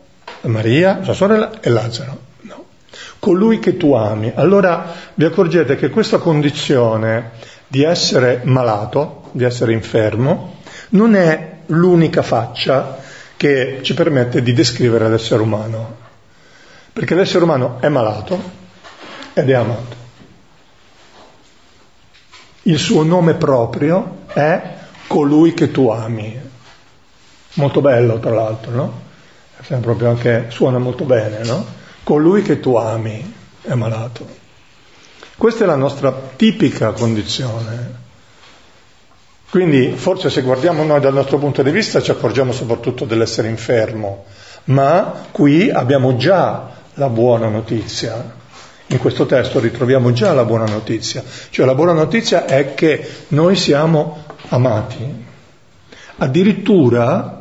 [0.48, 2.18] Maria, sua sorella e Lazzaro.
[2.42, 2.66] No.
[3.20, 4.32] Colui che tu ami.
[4.34, 7.32] Allora vi accorgete che questa condizione
[7.68, 10.58] di essere malato, di essere infermo,
[10.90, 12.98] non è l'unica faccia
[13.38, 15.98] che ci permette di descrivere l'essere umano.
[16.94, 18.60] Perché l'essere umano è malato
[19.34, 19.96] ed è amato.
[22.64, 24.76] Il suo nome proprio è
[25.08, 26.40] colui che tu ami.
[27.54, 29.10] Molto bello, tra l'altro, no?
[29.80, 31.65] Proprio anche, suona molto bene, no?
[32.04, 34.39] Colui che tu ami è malato.
[35.38, 38.00] Questa è la nostra tipica condizione.
[39.50, 44.26] Quindi forse se guardiamo noi dal nostro punto di vista ci accorgiamo soprattutto dell'essere infermo,
[44.65, 48.39] ma qui abbiamo già la buona notizia.
[48.88, 53.56] In questo testo ritroviamo già la buona notizia, cioè la buona notizia è che noi
[53.56, 55.26] siamo amati.
[56.17, 57.41] Addirittura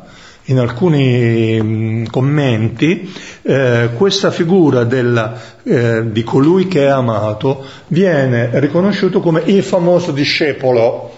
[0.51, 3.11] in alcuni mm, commenti
[3.41, 10.11] eh, questa figura della, eh, di colui che è amato viene riconosciuto come il famoso
[10.11, 11.15] discepolo,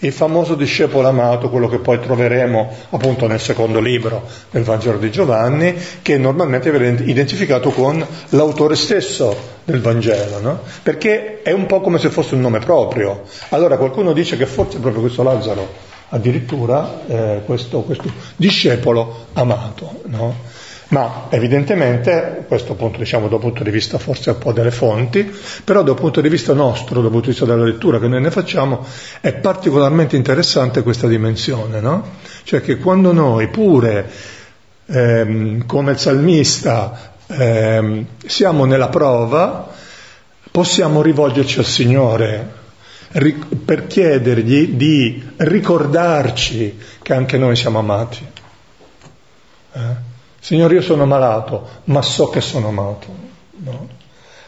[0.00, 5.10] il famoso discepolo amato, quello che poi troveremo appunto nel secondo libro del Vangelo di
[5.10, 10.60] Giovanni, che normalmente viene identificato con l'autore stesso del Vangelo, no?
[10.82, 13.22] perché è un po' come se fosse un nome proprio.
[13.48, 20.00] Allora qualcuno dice che forse è proprio questo Lazzaro addirittura eh, questo, questo, discepolo amato.
[20.06, 20.54] No?
[20.88, 25.28] Ma evidentemente, questo appunto diciamo dal punto di vista forse un po' delle fonti,
[25.64, 28.30] però dal punto di vista nostro, dal punto di vista della lettura che noi ne
[28.30, 28.86] facciamo,
[29.20, 32.04] è particolarmente interessante questa dimensione, no?
[32.44, 34.08] Cioè che quando noi pure,
[34.86, 39.68] ehm, come salmista, ehm, siamo nella prova,
[40.52, 42.64] possiamo rivolgerci al Signore
[43.64, 48.26] per chiedergli di ricordarci che anche noi siamo amati.
[49.72, 49.80] Eh?
[50.38, 53.06] Signore, io sono malato, ma so che sono amato.
[53.58, 53.88] No?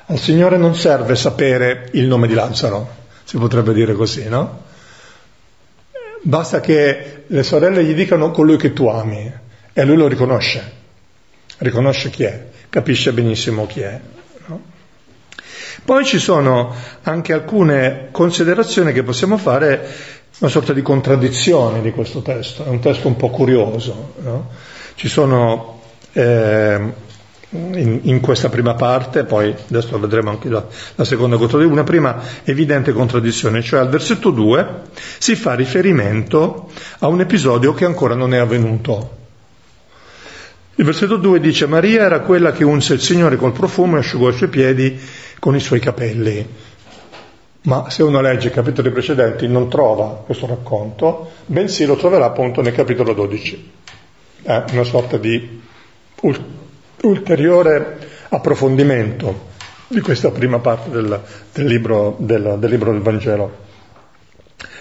[0.06, 2.88] Al Signore non serve sapere il nome di Lazzaro,
[3.24, 4.64] si potrebbe dire così, no?
[6.22, 9.32] Basta che le sorelle gli dicano colui che tu ami
[9.72, 10.72] e lui lo riconosce,
[11.58, 14.00] riconosce chi è, capisce benissimo chi è.
[15.88, 16.74] Poi ci sono
[17.04, 19.88] anche alcune considerazioni che possiamo fare,
[20.40, 24.12] una sorta di contraddizione di questo testo, è un testo un po' curioso.
[24.18, 24.50] No?
[24.96, 25.80] Ci sono
[26.12, 26.92] eh,
[27.48, 30.62] in, in, questa prima parte, poi adesso vedremo anche la,
[30.94, 34.66] la seconda contraddizione, una prima evidente contraddizione, cioè al versetto 2
[35.16, 39.16] si fa riferimento a un episodio che ancora non è avvenuto.
[40.78, 44.28] Il versetto 2 dice Maria era quella che unse il Signore col profumo e asciugò
[44.28, 44.96] i suoi piedi
[45.40, 46.46] con i suoi capelli.
[47.62, 52.62] Ma se uno legge i capitoli precedenti non trova questo racconto, bensì lo troverà appunto
[52.62, 53.70] nel capitolo 12.
[54.42, 55.60] È una sorta di
[57.02, 59.46] ulteriore approfondimento
[59.88, 61.20] di questa prima parte del,
[61.52, 63.66] del, libro, del, del libro del Vangelo.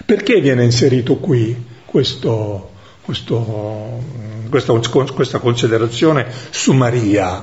[0.06, 2.70] Perché viene inserito qui questo,
[3.08, 4.02] questo,
[4.50, 4.74] questa,
[5.14, 7.42] questa considerazione su Maria?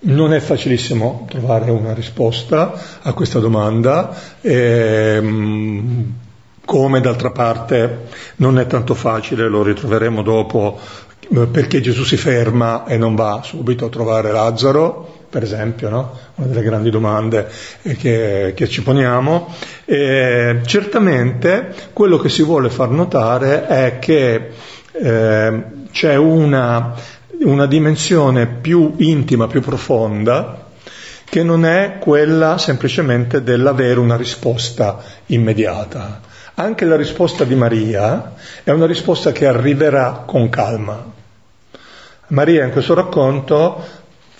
[0.00, 6.12] Non è facilissimo trovare una risposta a questa domanda, ehm,
[6.64, 10.80] come d'altra parte non è tanto facile, lo ritroveremo dopo,
[11.52, 16.18] perché Gesù si ferma e non va subito a trovare Lazzaro, per esempio, no?
[16.36, 17.48] una delle grandi domande
[17.82, 19.54] che, che ci poniamo.
[19.84, 24.50] E certamente quello che si vuole far notare è che
[24.92, 26.94] eh, c'è una
[27.40, 30.66] una dimensione più intima, più profonda,
[31.24, 36.20] che non è quella semplicemente dell'avere una risposta immediata.
[36.54, 41.16] Anche la risposta di Maria è una risposta che arriverà con calma.
[42.28, 43.84] Maria in questo racconto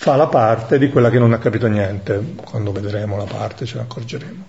[0.00, 3.78] fa la parte di quella che non ha capito niente, quando vedremo la parte ce
[3.78, 4.44] ne accorgeremo.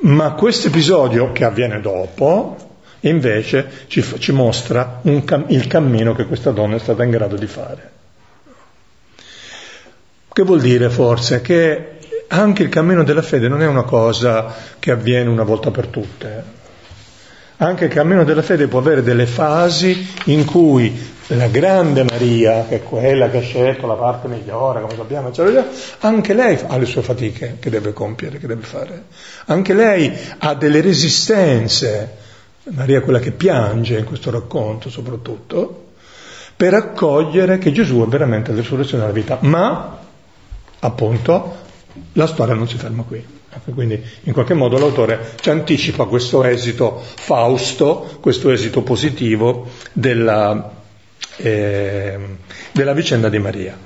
[0.00, 2.56] Ma questo episodio che avviene dopo,
[3.00, 7.46] invece ci, ci mostra cam- il cammino che questa donna è stata in grado di
[7.46, 7.90] fare.
[10.32, 11.40] Che vuol dire forse?
[11.42, 15.86] Che anche il cammino della fede non è una cosa che avviene una volta per
[15.86, 16.44] tutte.
[17.58, 22.76] Anche il cammino della fede può avere delle fasi in cui la grande Maria, che
[22.76, 25.66] è quella che ha scelto la parte migliore, come sappiamo, eccetera,
[26.00, 29.04] anche lei ha le sue fatiche che deve compiere, che deve fare.
[29.46, 32.20] Anche lei ha delle resistenze
[32.70, 35.86] Maria è quella che piange in questo racconto soprattutto,
[36.56, 39.38] per accogliere che Gesù è veramente la risurrezione della vita.
[39.40, 39.98] Ma,
[40.78, 41.56] appunto,
[42.12, 43.40] la storia non si ferma qui.
[43.74, 50.70] Quindi in qualche modo l'autore ci anticipa questo esito fausto, questo esito positivo della,
[51.42, 52.18] eh,
[52.72, 53.76] della vicenda di Maria.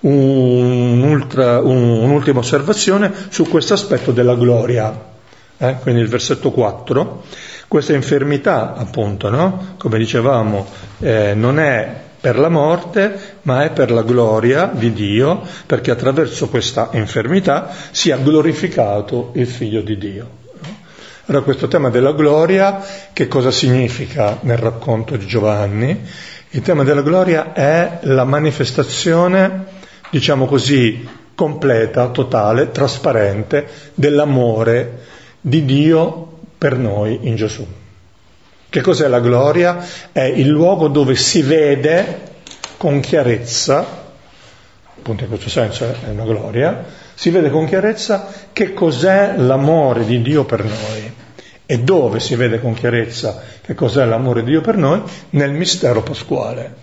[0.00, 5.12] Un'ultra, un'ultima osservazione su questo aspetto della gloria,
[5.56, 5.76] eh?
[5.80, 7.24] quindi il versetto 4.
[7.68, 9.74] Questa infermità, appunto, no?
[9.78, 10.66] come dicevamo,
[11.00, 16.48] eh, non è per la morte, ma è per la gloria di Dio, perché attraverso
[16.48, 20.42] questa infermità sia glorificato il Figlio di Dio.
[21.26, 22.84] Allora questo tema della gloria,
[23.14, 26.06] che cosa significa nel racconto di Giovanni?
[26.54, 29.64] Il tema della gloria è la manifestazione,
[30.08, 35.00] diciamo così, completa, totale, trasparente dell'amore
[35.40, 37.66] di Dio per noi in Gesù.
[38.68, 39.84] Che cos'è la gloria?
[40.12, 42.20] È il luogo dove si vede
[42.76, 43.84] con chiarezza,
[44.96, 46.84] appunto in questo senso è una gloria,
[47.14, 51.13] si vede con chiarezza che cos'è l'amore di Dio per noi.
[51.66, 55.02] E dove si vede con chiarezza che cos'è l'amore di Dio per noi?
[55.30, 56.74] Nel mistero pasquale,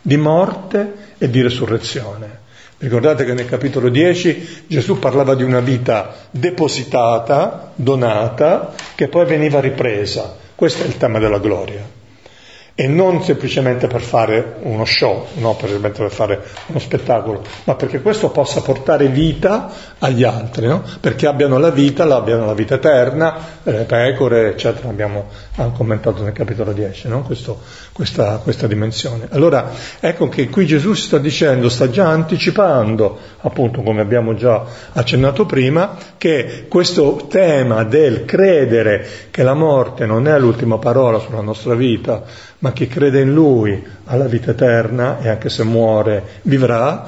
[0.00, 2.42] di morte e di resurrezione.
[2.78, 9.60] Ricordate che nel capitolo 10 Gesù parlava di una vita depositata, donata, che poi veniva
[9.60, 10.36] ripresa.
[10.54, 11.93] Questo è il tema della gloria.
[12.76, 18.02] E non semplicemente per fare uno show, no, per, per fare uno spettacolo, ma perché
[18.02, 19.70] questo possa portare vita
[20.00, 20.82] agli altri, no?
[20.98, 25.28] perché abbiano la vita, abbiano la vita eterna, le pecore, eccetera, abbiamo
[25.72, 27.22] commentato nel capitolo 10, no?
[27.22, 27.60] Questo,
[27.92, 29.28] questa, questa dimensione.
[29.30, 29.70] Allora
[30.00, 35.96] ecco che qui Gesù sta dicendo, sta già anticipando, appunto come abbiamo già accennato prima,
[36.18, 42.24] che questo tema del credere che la morte non è l'ultima parola sulla nostra vita,
[42.64, 47.06] ma chi crede in Lui ha la vita eterna e anche se muore vivrà,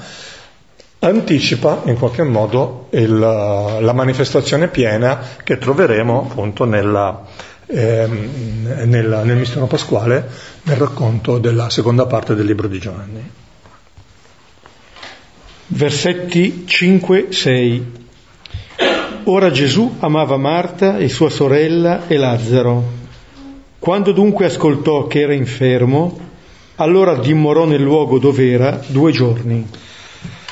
[0.98, 7.24] anticipa in qualche modo il, la manifestazione piena che troveremo appunto nella,
[7.64, 10.28] ehm, nella, nel mistero pasquale,
[10.64, 13.30] nel racconto della seconda parte del libro di Giovanni.
[15.68, 17.82] Versetti 5-6
[19.24, 23.04] Ora Gesù amava Marta e sua sorella e Lazzaro.
[23.86, 26.18] Quando dunque ascoltò che era infermo,
[26.74, 29.64] allora dimorò nel luogo dove era due giorni.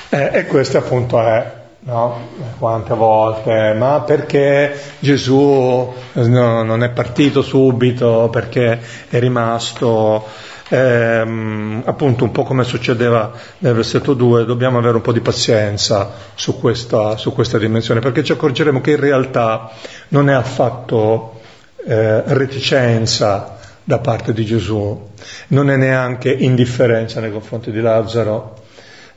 [0.08, 2.28] Eh, e questo appunto è, no?
[2.60, 8.78] Quante volte, ma perché Gesù no, non è partito subito, perché
[9.08, 10.24] è rimasto,
[10.68, 16.08] ehm, appunto un po' come succedeva nel versetto 2, dobbiamo avere un po' di pazienza
[16.36, 19.72] su questa, su questa dimensione, perché ci accorgeremo che in realtà
[20.10, 21.42] non è affatto
[21.86, 25.10] eh, reticenza da parte di Gesù,
[25.48, 28.62] non è neanche indifferenza nei confronti di Lazzaro,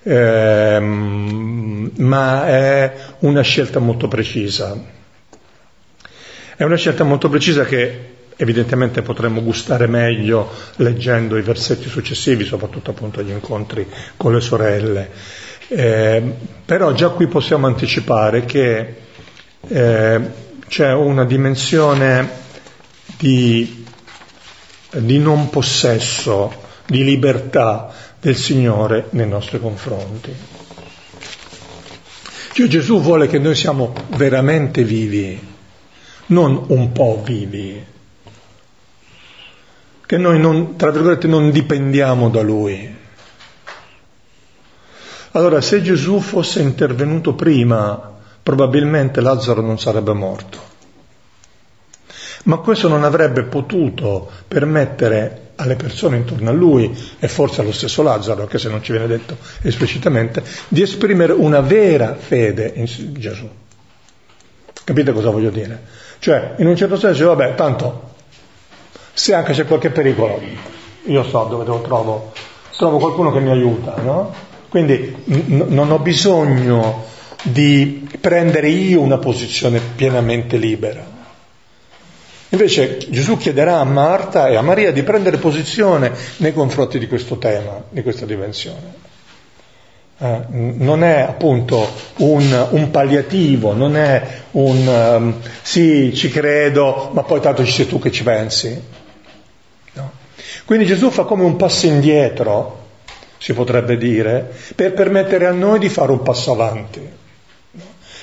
[0.03, 4.95] ehm, ma è una scelta molto precisa.
[6.55, 12.91] È una scelta molto precisa che evidentemente potremmo gustare meglio leggendo i versetti successivi, soprattutto
[12.91, 13.87] appunto gli incontri
[14.17, 15.09] con le sorelle.
[15.69, 16.23] Eh,
[16.65, 18.95] però già qui possiamo anticipare che
[19.67, 20.21] eh,
[20.67, 22.45] c'è una dimensione
[23.17, 23.85] di,
[24.91, 30.33] di non possesso, di libertà del Signore nei nostri confronti.
[32.53, 35.39] Cioè Gesù vuole che noi siamo veramente vivi,
[36.27, 37.85] non un po' vivi,
[40.05, 42.95] che noi non, tra virgolette, non dipendiamo da Lui.
[45.31, 50.75] Allora, se Gesù fosse intervenuto prima, probabilmente Lazzaro non sarebbe morto
[52.45, 58.03] ma questo non avrebbe potuto permettere alle persone intorno a lui e forse allo stesso
[58.03, 62.85] Lazzaro, anche se non ci viene detto esplicitamente, di esprimere una vera fede in
[63.19, 63.49] Gesù.
[64.83, 65.81] Capite cosa voglio dire?
[66.19, 68.13] Cioè, in un certo senso, vabbè, tanto,
[69.13, 70.39] se anche c'è qualche pericolo,
[71.05, 72.31] io so dove lo trovo,
[72.77, 74.33] trovo qualcuno che mi aiuta, no?
[74.69, 77.05] Quindi n- non ho bisogno
[77.43, 81.16] di prendere io una posizione pienamente libera.
[82.49, 87.37] Invece Gesù chiederà a Marta e a Maria di prendere posizione nei confronti di questo
[87.37, 89.15] tema, di questa dimensione.
[90.19, 91.85] Eh, non è appunto
[92.17, 97.87] un, un, palliativo, non è un um, sì, ci credo, ma poi tanto ci sei
[97.87, 98.81] tu che ci pensi.
[99.93, 100.11] No.
[100.65, 102.85] Quindi Gesù fa come un passo indietro,
[103.37, 107.25] si potrebbe dire, per permettere a noi di fare un passo avanti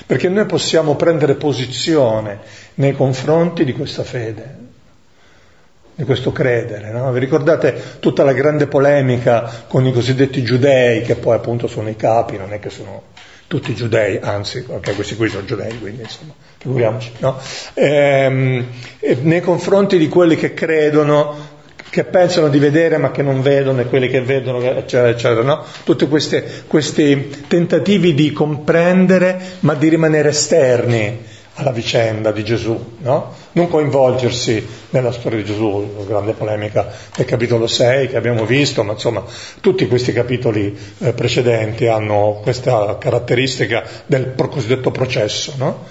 [0.05, 2.39] perché noi possiamo prendere posizione
[2.75, 4.55] nei confronti di questa fede,
[5.95, 6.91] di questo credere.
[6.91, 7.11] No?
[7.11, 11.95] Vi ricordate tutta la grande polemica con i cosiddetti giudei, che poi appunto sono i
[11.95, 13.13] capi, non è che sono
[13.47, 17.37] tutti giudei, anzi, anche questi qui sono giudei, quindi insomma, figuriamoci, no?
[17.75, 18.65] ehm,
[19.21, 21.53] nei confronti di quelli che credono
[21.87, 25.63] che pensano di vedere ma che non vedono e quelli che vedono, eccetera, eccetera, no?
[25.85, 31.19] Tutti questi tentativi di comprendere ma di rimanere esterni
[31.55, 33.33] alla vicenda di Gesù, no?
[33.53, 38.83] non coinvolgersi nella storia di Gesù, la grande polemica del capitolo 6 che abbiamo visto,
[38.83, 39.23] ma insomma
[39.61, 45.53] tutti questi capitoli eh, precedenti hanno questa caratteristica del cosiddetto processo.
[45.57, 45.85] No?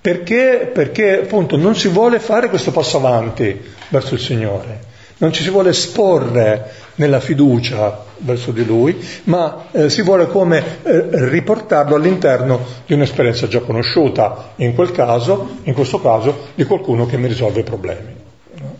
[0.00, 0.70] Perché?
[0.72, 4.90] Perché appunto non si vuole fare questo passo avanti verso il Signore
[5.22, 10.82] non ci si vuole esporre nella fiducia verso di Lui, ma eh, si vuole come
[10.82, 17.06] eh, riportarlo all'interno di un'esperienza già conosciuta, in quel caso, in questo caso, di qualcuno
[17.06, 18.14] che mi risolve i problemi.
[18.58, 18.76] No?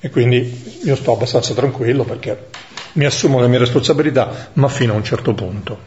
[0.00, 2.46] E quindi io sto abbastanza tranquillo perché
[2.92, 5.78] mi assumo le mie responsabilità, ma fino a un certo punto.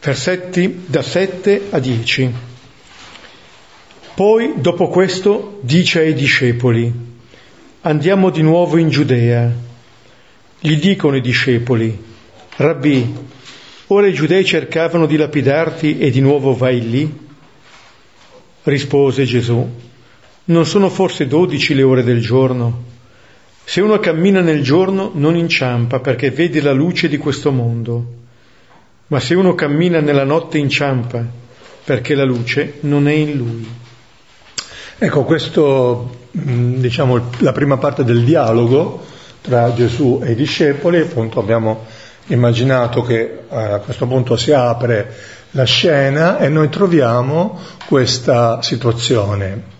[0.00, 2.34] Versetti da 7 a 10.
[4.14, 7.13] Poi, dopo questo, dice ai discepoli,
[7.86, 9.52] Andiamo di nuovo in Giudea.
[10.58, 11.94] Gli dicono i discepoli,
[12.56, 13.14] Rabbì,
[13.88, 17.14] ora i giudei cercavano di lapidarti e di nuovo vai lì?
[18.62, 19.68] Rispose Gesù,
[20.44, 22.84] non sono forse dodici le ore del giorno?
[23.64, 28.14] Se uno cammina nel giorno non inciampa perché vede la luce di questo mondo,
[29.08, 31.22] ma se uno cammina nella notte inciampa
[31.84, 33.83] perché la luce non è in lui.
[34.98, 39.04] Ecco, questo Mm, diciamo, la prima parte del dialogo
[39.40, 41.84] tra Gesù e i discepoli, appunto abbiamo
[42.26, 45.14] immaginato che eh, a questo punto si apre
[45.52, 49.72] la scena e noi troviamo questa situazione.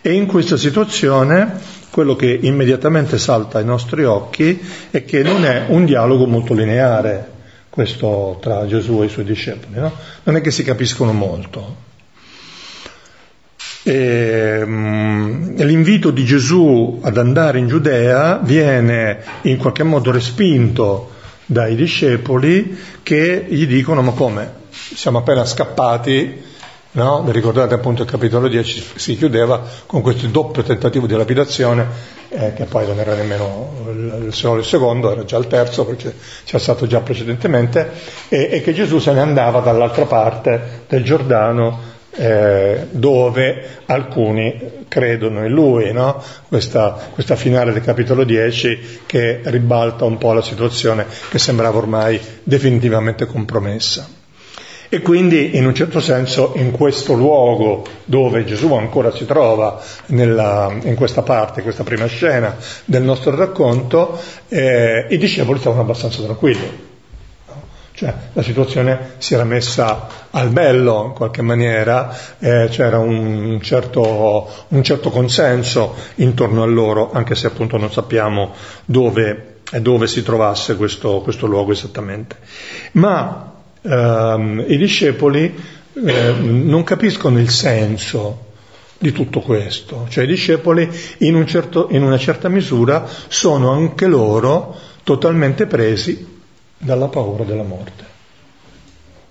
[0.00, 4.58] E in questa situazione quello che immediatamente salta ai nostri occhi
[4.90, 7.36] è che non è un dialogo molto lineare
[7.68, 9.92] questo tra Gesù e i suoi discepoli, no?
[10.22, 11.87] non è che si capiscono molto.
[13.88, 21.12] E, um, l'invito di Gesù ad andare in Giudea viene in qualche modo respinto
[21.46, 24.66] dai discepoli che gli dicono ma come?
[24.68, 26.42] Siamo appena scappati,
[26.90, 27.22] no?
[27.22, 31.86] Vi ricordate appunto il capitolo 10 si chiudeva con questo doppio tentativo di lapidazione
[32.28, 36.14] eh, che poi non era nemmeno il il secondo, era già il terzo perché
[36.44, 37.90] c'era stato già precedentemente
[38.28, 45.44] e, e che Gesù se ne andava dall'altra parte del Giordano eh, dove alcuni credono
[45.44, 46.20] in lui, no?
[46.48, 52.20] questa, questa, finale del capitolo 10 che ribalta un po' la situazione che sembrava ormai
[52.42, 54.16] definitivamente compromessa.
[54.90, 60.74] E quindi in un certo senso in questo luogo dove Gesù ancora si trova nella,
[60.82, 62.56] in questa parte, questa prima scena
[62.86, 66.87] del nostro racconto, eh, i discepoli stavano abbastanza tranquilli
[67.98, 74.48] cioè la situazione si era messa al bello in qualche maniera, eh, c'era un certo,
[74.68, 80.76] un certo, consenso intorno a loro, anche se appunto non sappiamo dove, dove si trovasse
[80.76, 82.36] questo, questo, luogo esattamente.
[82.92, 85.52] Ma ehm, i discepoli
[85.94, 88.44] eh, non capiscono il senso
[88.96, 90.88] di tutto questo, cioè i discepoli
[91.18, 96.36] in, un certo, in una certa misura sono anche loro totalmente presi
[96.78, 98.16] dalla paura della morte.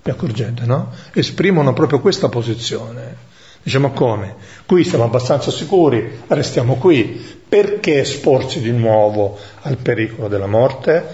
[0.03, 0.93] Vi accorgete, no?
[1.13, 3.25] Esprimono proprio questa posizione.
[3.63, 4.35] Diciamo come?
[4.65, 7.35] Qui siamo abbastanza sicuri, restiamo qui.
[7.47, 11.05] Perché esporsi di nuovo al pericolo della morte?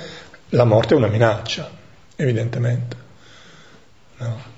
[0.49, 1.69] La morte è una minaccia,
[2.15, 2.95] evidentemente.
[4.17, 4.51] No.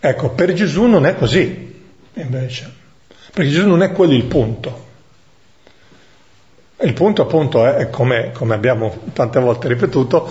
[0.00, 1.82] Ecco, per Gesù non è così,
[2.14, 2.72] invece.
[3.32, 4.86] Perché Gesù non è quello il punto.
[6.80, 10.30] Il punto appunto è, come, come abbiamo tante volte ripetuto,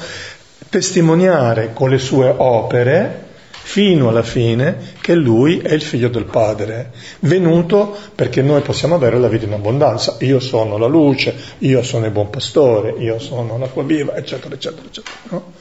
[0.69, 6.91] testimoniare con le sue opere fino alla fine che lui è il figlio del Padre,
[7.19, 10.15] venuto perché noi possiamo avere la vita in abbondanza.
[10.21, 14.87] Io sono la luce, io sono il buon pastore, io sono l'acqua viva, eccetera, eccetera,
[14.87, 15.15] eccetera.
[15.31, 15.51] No?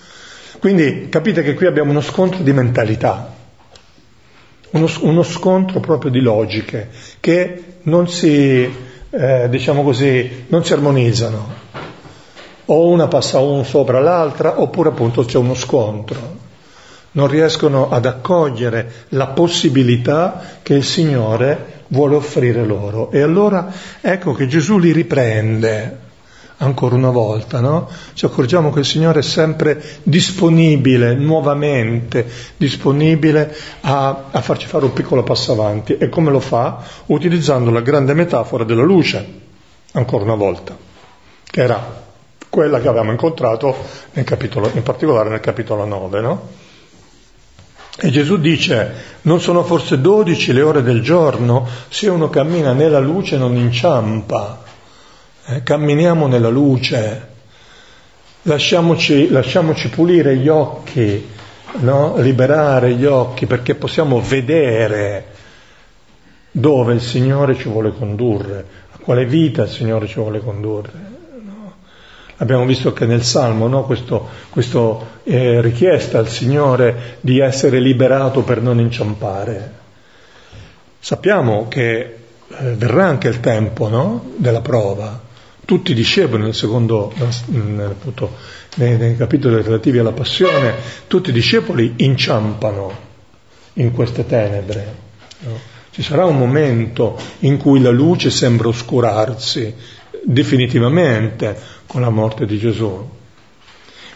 [0.60, 3.34] Quindi capite che qui abbiamo uno scontro di mentalità,
[4.70, 8.70] uno, uno scontro proprio di logiche che non si
[9.16, 11.64] eh, diciamo così, non si armonizzano.
[12.66, 16.44] O una passa uno sopra l'altra, oppure appunto c'è uno scontro.
[17.12, 23.10] Non riescono ad accogliere la possibilità che il Signore vuole offrire loro.
[23.10, 26.04] E allora ecco che Gesù li riprende
[26.58, 27.88] ancora una volta, no?
[28.14, 32.26] Ci accorgiamo che il Signore è sempre disponibile, nuovamente
[32.56, 35.96] disponibile a, a, farci fare un piccolo passo avanti.
[35.98, 36.82] E come lo fa?
[37.06, 39.24] Utilizzando la grande metafora della luce,
[39.92, 40.76] ancora una volta,
[41.44, 42.04] che era
[42.48, 43.76] quella che avevamo incontrato
[44.12, 46.48] nel capitolo, in particolare nel capitolo 9, no?
[47.98, 48.92] E Gesù dice,
[49.22, 51.66] non sono forse dodici le ore del giorno?
[51.88, 54.64] Se uno cammina nella luce non inciampa.
[55.48, 57.28] Eh, camminiamo nella luce,
[58.42, 61.24] lasciamoci, lasciamoci pulire gli occhi,
[61.76, 62.16] no?
[62.16, 65.26] liberare gli occhi perché possiamo vedere
[66.50, 71.14] dove il Signore ci vuole condurre, a quale vita il Signore ci vuole condurre.
[72.38, 78.60] Abbiamo visto che nel Salmo no, questo eh, richiesta al Signore di essere liberato per
[78.60, 79.74] non inciampare.
[80.98, 82.16] Sappiamo che eh,
[82.74, 85.22] verrà anche il tempo no, della prova.
[85.66, 88.36] Tutti i discepoli nel secondo, appunto,
[88.76, 90.74] nei, nei capitoli relativi alla passione,
[91.06, 92.92] tutti i discepoli inciampano
[93.74, 94.94] in queste tenebre.
[95.40, 95.58] No?
[95.90, 99.74] Ci sarà un momento in cui la luce sembra oscurarsi
[100.22, 103.14] definitivamente, con la morte di Gesù.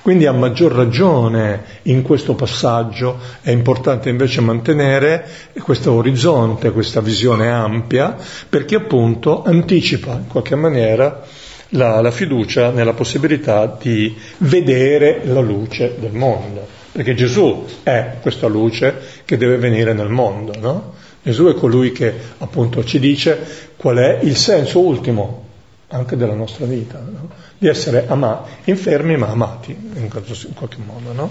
[0.03, 5.28] Quindi a maggior ragione in questo passaggio è importante invece mantenere
[5.62, 8.16] questo orizzonte, questa visione ampia,
[8.48, 11.22] perché appunto anticipa in qualche maniera
[11.71, 18.47] la, la fiducia nella possibilità di vedere la luce del mondo, perché Gesù è questa
[18.47, 20.95] luce che deve venire nel mondo, no?
[21.23, 23.39] Gesù è colui che appunto ci dice
[23.77, 25.49] qual è il senso ultimo
[25.89, 27.29] anche della nostra vita, no?
[27.59, 31.12] di essere amati, infermi ma amati in, qualche modo.
[31.12, 31.31] No?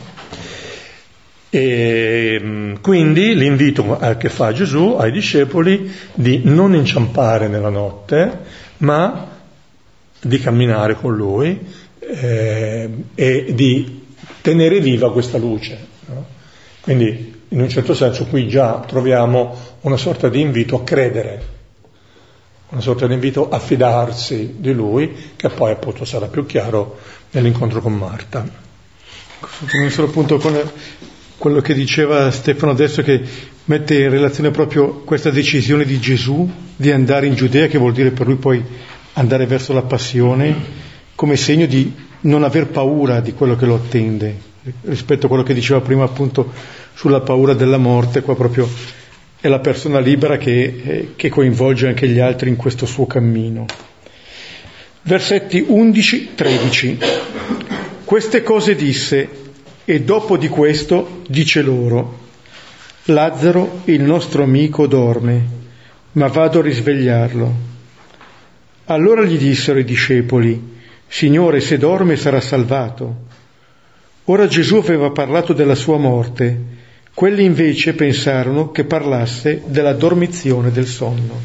[1.49, 8.39] E mm, quindi l'invito che fa Gesù ai discepoli di non inciampare nella notte,
[8.77, 9.38] ma
[10.21, 11.59] di camminare con lui
[11.99, 14.05] eh, e di
[14.41, 15.77] tenere viva questa luce.
[16.07, 16.25] No?
[16.81, 21.57] Quindi in un certo senso qui già troviamo una sorta di invito a credere
[22.69, 26.99] una sorta di invito a fidarsi di lui, che poi appunto sarà più chiaro
[27.31, 28.47] nell'incontro con Marta.
[29.89, 30.55] Solo appunto con
[31.37, 33.21] quello che diceva Stefano adesso che
[33.65, 38.11] mette in relazione proprio questa decisione di Gesù di andare in Giudea, che vuol dire
[38.11, 38.63] per lui poi
[39.13, 40.55] andare verso la passione,
[41.15, 41.91] come segno di
[42.21, 44.35] non aver paura di quello che lo attende,
[44.83, 46.51] rispetto a quello che diceva prima appunto
[46.93, 48.69] sulla paura della morte, qua proprio
[49.39, 53.65] è la persona libera che, eh, che coinvolge anche gli altri in questo suo cammino.
[55.03, 56.97] Versetti 11-13.
[58.03, 59.29] Queste cose disse
[59.85, 62.27] e dopo di questo dice loro,
[63.05, 65.45] Lazzaro, il nostro amico, dorme,
[66.11, 67.68] ma vado a risvegliarlo.
[68.91, 70.77] Allora gli dissero i discepoli,
[71.07, 73.15] Signore, se dorme sarà salvato.
[74.25, 76.77] Ora Gesù aveva parlato della sua morte
[77.13, 81.41] quelli invece pensarono che parlasse della dormizione del sonno.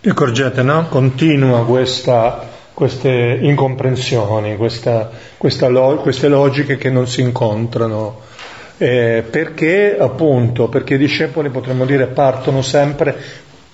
[0.00, 0.88] Vi accorgete, no?
[0.88, 8.20] Continua questa, queste incomprensioni, questa, questa lo, queste logiche che non si incontrano.
[8.78, 13.16] Eh, perché appunto, perché i discepoli potremmo dire partono sempre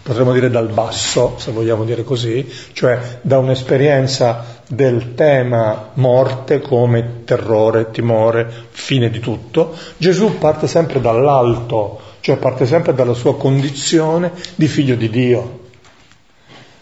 [0.08, 7.24] potremmo dire dal basso, se vogliamo dire così, cioè da un'esperienza del tema morte come
[7.26, 9.76] terrore, timore, fine di tutto.
[9.98, 15.58] Gesù parte sempre dall'alto, cioè parte sempre dalla sua condizione di figlio di Dio,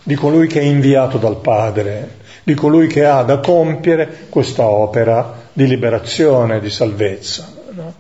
[0.05, 5.49] di colui che è inviato dal Padre, di colui che ha da compiere questa opera
[5.53, 7.53] di liberazione, di salvezza.
[7.73, 7.93] No?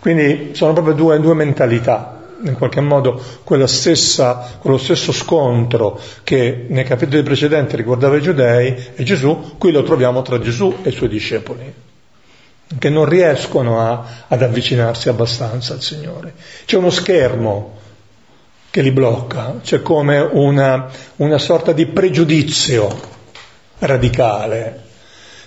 [0.00, 3.22] Quindi sono proprio due, due mentalità in qualche modo
[3.66, 9.82] stessa, quello stesso scontro che nei capitoli precedenti riguardava i giudei e Gesù, qui lo
[9.82, 11.72] troviamo tra Gesù e i suoi discepoli,
[12.78, 16.34] che non riescono a, ad avvicinarsi abbastanza al Signore.
[16.64, 17.78] C'è uno schermo
[18.70, 23.10] che li blocca, c'è come una, una sorta di pregiudizio
[23.78, 24.80] radicale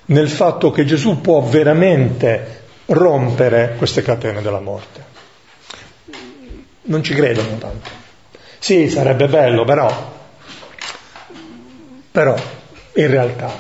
[0.08, 5.15] nel fatto che Gesù può veramente rompere queste catene della morte
[6.86, 7.90] non ci credono tanto.
[8.60, 10.14] Sì, sarebbe bello, però,
[12.12, 12.36] però
[12.94, 13.52] in realtà,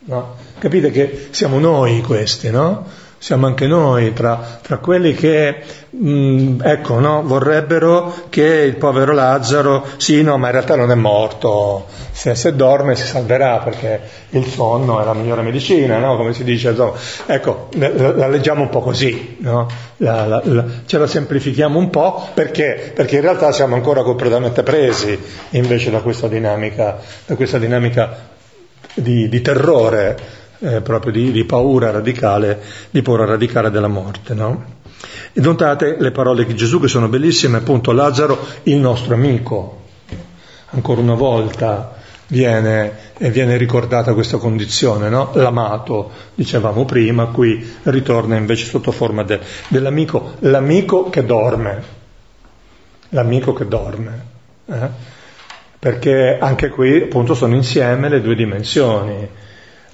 [0.00, 0.36] no?
[0.58, 2.86] capite che siamo noi questi, no?
[3.24, 5.56] Siamo anche noi tra, tra quelli che
[5.88, 10.90] mh, mm, ecco, no, vorrebbero che il povero Lazzaro, sì, no, ma in realtà non
[10.90, 13.98] è morto, se, se dorme si salverà perché
[14.28, 16.18] il sonno è la migliore medicina, no?
[16.18, 16.92] come si dice, insomma.
[17.24, 19.68] ecco, la, la, leggiamo un po' così, no?
[19.96, 20.42] la,
[20.84, 22.92] ce la semplifichiamo un po' perché?
[22.94, 25.18] perché in realtà siamo ancora completamente presi
[25.52, 28.32] invece da questa dinamica, da questa dinamica
[28.92, 34.34] di, di terrore eh, proprio di, di, paura radicale, di paura radicale della morte.
[34.34, 34.64] No?
[35.32, 39.82] E notate le parole di Gesù che sono bellissime, appunto Lazzaro, il nostro amico.
[40.70, 41.94] Ancora una volta
[42.28, 45.30] viene, viene ricordata questa condizione, no?
[45.34, 51.82] l'amato, dicevamo prima, qui ritorna invece sotto forma de, dell'amico, l'amico che dorme.
[53.10, 54.26] l'amico che dorme.
[54.66, 54.88] Eh?
[55.78, 59.28] Perché anche qui appunto sono insieme le due dimensioni,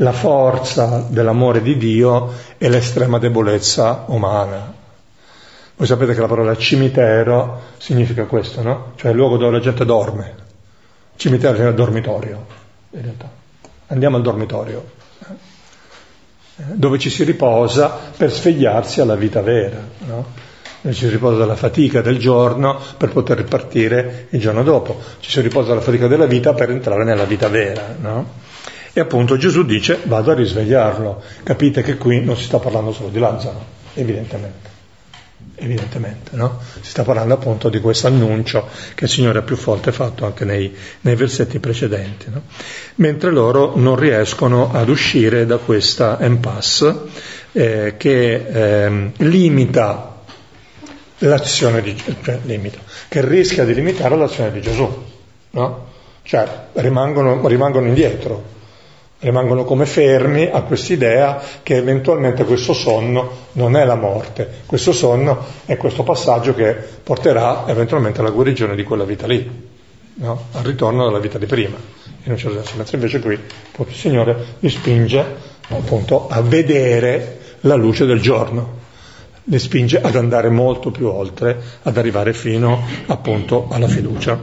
[0.01, 4.73] la forza dell'amore di Dio e l'estrema debolezza umana.
[5.77, 8.93] Voi sapete che la parola cimitero significa questo, no?
[8.97, 10.35] Cioè il luogo dove la gente dorme.
[11.17, 12.47] Cimitero significa dormitorio,
[12.91, 13.29] in realtà.
[13.89, 14.91] Andiamo al dormitorio,
[15.29, 16.65] eh?
[16.75, 20.49] dove ci si riposa per svegliarsi alla vita vera, no?
[20.81, 24.99] Dove ci si riposa dalla fatica del giorno per poter ripartire il giorno dopo.
[25.21, 28.49] Ci si riposa dalla fatica della vita per entrare nella vita vera, no?
[28.93, 31.22] E appunto Gesù dice vado a risvegliarlo.
[31.43, 33.64] Capite che qui non si sta parlando solo di Lazzaro,
[33.95, 34.70] evidentemente
[35.61, 36.59] evidentemente, no?
[36.80, 40.45] Si sta parlando appunto di questo annuncio che il Signore ha più volte fatto anche
[40.45, 42.43] nei, nei versetti precedenti, no?
[42.97, 47.01] Mentre loro non riescono ad uscire da questa impasse
[47.53, 50.22] eh, che eh, limita
[51.18, 52.78] l'azione di cioè limita,
[53.09, 55.05] che rischia di limitare l'azione di Gesù,
[55.51, 55.88] no?
[56.22, 58.59] Cioè rimangono, rimangono indietro,
[59.21, 65.45] rimangono come fermi a quest'idea che eventualmente questo sonno non è la morte, questo sonno
[65.66, 69.49] è questo passaggio che porterà eventualmente alla guarigione di quella vita lì,
[70.14, 70.45] no?
[70.53, 71.77] al ritorno alla vita di prima,
[72.25, 73.39] in un certo senso, mentre invece qui
[73.79, 75.25] il Signore li spinge
[75.68, 78.79] appunto a vedere la luce del giorno,
[79.45, 84.39] li spinge ad andare molto più oltre, ad arrivare fino appunto alla fiducia.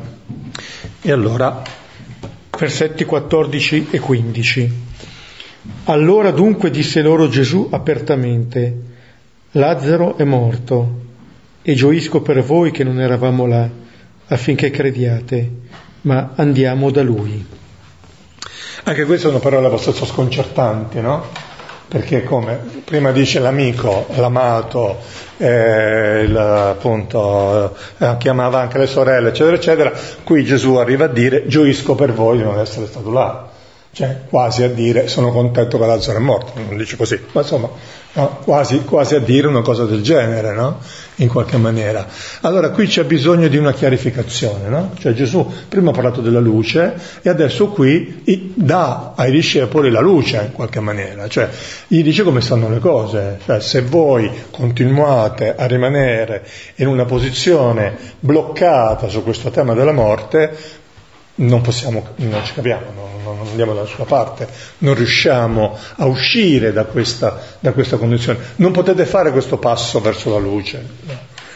[1.01, 1.61] E allora
[2.58, 4.72] versetti 14 e 15.
[5.86, 8.76] Allora dunque disse loro Gesù apertamente,
[9.51, 11.05] Lazzaro è morto
[11.62, 13.70] e gioisco per voi che non eravamo là,
[14.28, 15.51] affinché crediate,
[16.01, 17.45] ma andiamo da lui.
[18.84, 21.26] Anche queste sono parole abbastanza sconcertanti, no?
[21.88, 24.97] Perché come prima dice l'amico, l'amato,
[25.38, 31.47] eh, il, appunto, eh, chiamava anche le sorelle, eccetera, eccetera, qui Gesù arriva a dire
[31.47, 33.47] gioisco per voi di non essere stato là
[33.97, 37.67] cioè quasi a dire sono contento che Lazzaro è morto, non dice così, ma insomma
[38.13, 40.77] no, quasi, quasi, a dire una cosa del genere, no?
[41.18, 42.05] In qualche maniera.
[42.41, 44.91] Allora qui c'è bisogno di una chiarificazione, no?
[44.99, 48.22] cioè Gesù prima ha parlato della luce e adesso qui
[48.55, 51.49] dà ai discepoli la luce in qualche maniera, cioè
[51.88, 56.45] gli dice come stanno le cose, cioè se voi continuate a rimanere
[56.76, 60.55] in una posizione bloccata su questo tema della morte,
[61.36, 63.16] non possiamo, non ci capiamo, non,
[63.58, 64.47] andiamo dalla sua parte,
[64.80, 70.30] non riusciamo a uscire da questa, da questa condizione, non potete fare questo passo verso
[70.30, 70.86] la luce.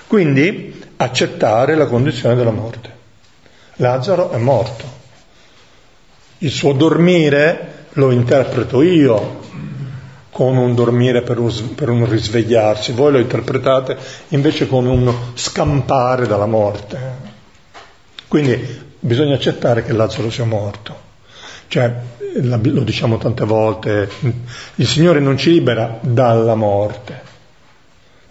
[0.07, 2.89] Quindi accettare la condizione della morte.
[3.75, 4.99] Lazzaro è morto.
[6.39, 9.39] Il suo dormire lo interpreto io
[10.31, 13.97] come un dormire per un, per un risvegliarsi, voi lo interpretate
[14.29, 16.99] invece come uno scampare dalla morte.
[18.27, 21.00] Quindi bisogna accettare che Lazzaro sia morto.
[21.71, 21.89] Cioè,
[22.33, 24.09] lo diciamo tante volte,
[24.75, 27.21] il Signore non ci libera dalla morte.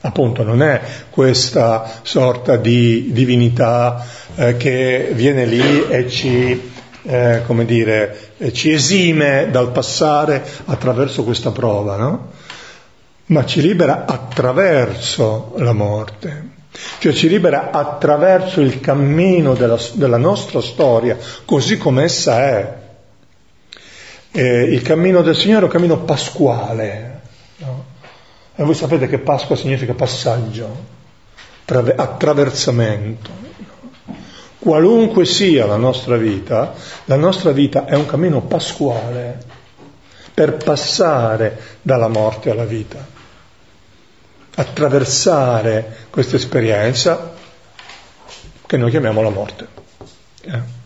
[0.03, 0.79] Appunto, non è
[1.09, 6.71] questa sorta di divinità eh, che viene lì e ci,
[7.05, 12.33] eh, come dire, ci esime dal passare attraverso questa prova, no?
[13.25, 16.59] Ma ci libera attraverso la morte
[16.99, 21.17] cioè ci libera attraverso il cammino della, della nostra storia,
[21.47, 22.80] così come essa è.
[24.33, 27.21] Eh, il cammino del Signore è un cammino pasquale.
[27.57, 27.85] No?
[28.55, 30.85] E voi sapete che Pasqua significa passaggio,
[31.65, 33.31] trave- attraversamento.
[34.59, 36.75] Qualunque sia la nostra vita,
[37.07, 39.39] la nostra vita è un cammino pasquale
[40.35, 43.19] per passare dalla morte alla vita
[44.55, 47.33] attraversare questa esperienza
[48.67, 49.67] che noi chiamiamo la morte.
[50.43, 50.80] Eh.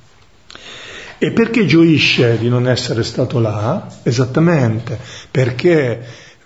[1.24, 3.86] E perché gioisce di non essere stato là?
[4.02, 4.98] Esattamente
[5.30, 5.98] perché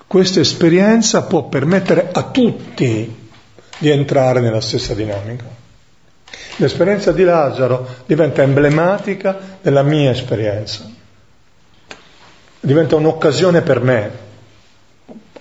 [0.06, 3.12] questa esperienza può permettere a tutti
[3.76, 5.46] di entrare nella stessa dinamica.
[6.58, 10.88] L'esperienza di Lazzaro diventa emblematica della mia esperienza,
[12.60, 14.10] diventa un'occasione per me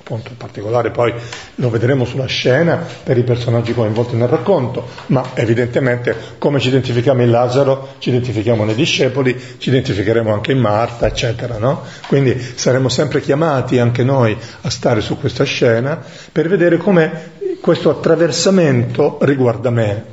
[0.07, 1.13] appunto particolare poi
[1.55, 7.21] lo vedremo sulla scena per i personaggi coinvolti nel racconto, ma evidentemente come ci identifichiamo
[7.23, 11.83] in Lazzaro, ci identifichiamo nei discepoli, ci identificheremo anche in Marta, eccetera, no?
[12.07, 16.01] Quindi saremo sempre chiamati anche noi a stare su questa scena
[16.31, 20.05] per vedere come questo attraversamento riguarda me,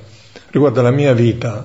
[0.50, 1.64] riguarda la mia vita,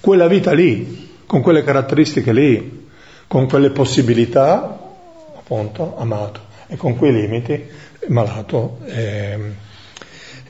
[0.00, 2.88] quella vita lì, con quelle caratteristiche lì,
[3.28, 4.80] con quelle possibilità,
[5.36, 7.62] appunto, amato e con quei limiti
[8.08, 9.38] malato e,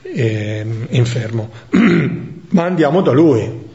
[0.01, 1.49] e infermo.
[2.49, 3.71] ma andiamo da Lui.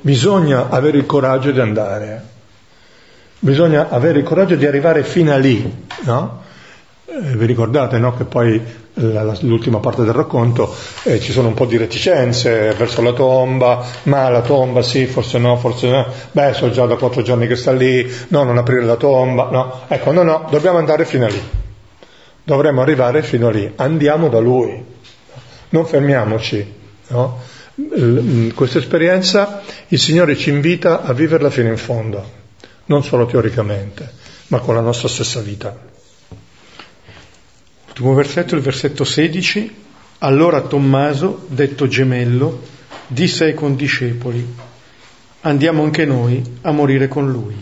[0.00, 2.24] Bisogna avere il coraggio di andare,
[3.38, 6.42] bisogna avere il coraggio di arrivare fino a lì, no?
[7.04, 8.16] Eh, vi ricordate no?
[8.16, 8.60] che poi
[8.94, 10.74] l'ultima parte del racconto
[11.04, 15.38] eh, ci sono un po' di reticenze verso la tomba, ma la tomba sì, forse
[15.38, 18.84] no, forse no, beh so già da quattro giorni che sta lì, no, non aprire
[18.84, 21.40] la tomba, no, ecco, no, no, dobbiamo andare fino a lì,
[22.44, 24.84] dovremmo arrivare fino a lì, andiamo da lui,
[25.70, 26.72] non fermiamoci,
[27.08, 27.40] no?
[28.54, 32.40] Questa esperienza il Signore ci invita a viverla fino in fondo,
[32.86, 34.12] non solo teoricamente,
[34.48, 35.74] ma con la nostra stessa vita.
[37.88, 39.76] Ultimo versetto, il versetto 16.
[40.18, 42.60] Allora Tommaso, detto gemello,
[43.06, 44.54] disse ai condiscepoli,
[45.40, 47.56] andiamo anche noi a morire con lui.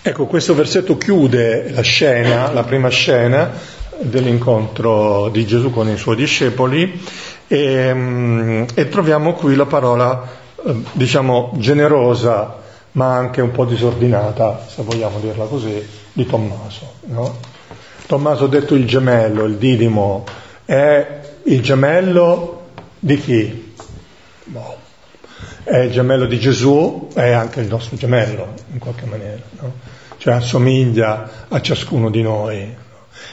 [0.00, 6.16] Ecco, questo versetto chiude la scena, la prima scena dell'incontro di Gesù con i suoi
[6.16, 7.00] discepoli
[7.46, 10.28] e, mm, e troviamo qui la parola,
[10.64, 12.56] eh, diciamo, generosa,
[12.92, 16.94] ma anche un po' disordinata, se vogliamo dirla così, di Tommaso.
[17.06, 17.36] No?
[18.06, 20.24] Tommaso detto il gemello, il didimo,
[20.64, 22.66] è il gemello
[22.98, 23.74] di chi?
[24.44, 24.76] Boh.
[25.62, 29.72] È il gemello di Gesù, è anche il nostro gemello, in qualche maniera, no?
[30.16, 32.86] cioè assomiglia a ciascuno di noi.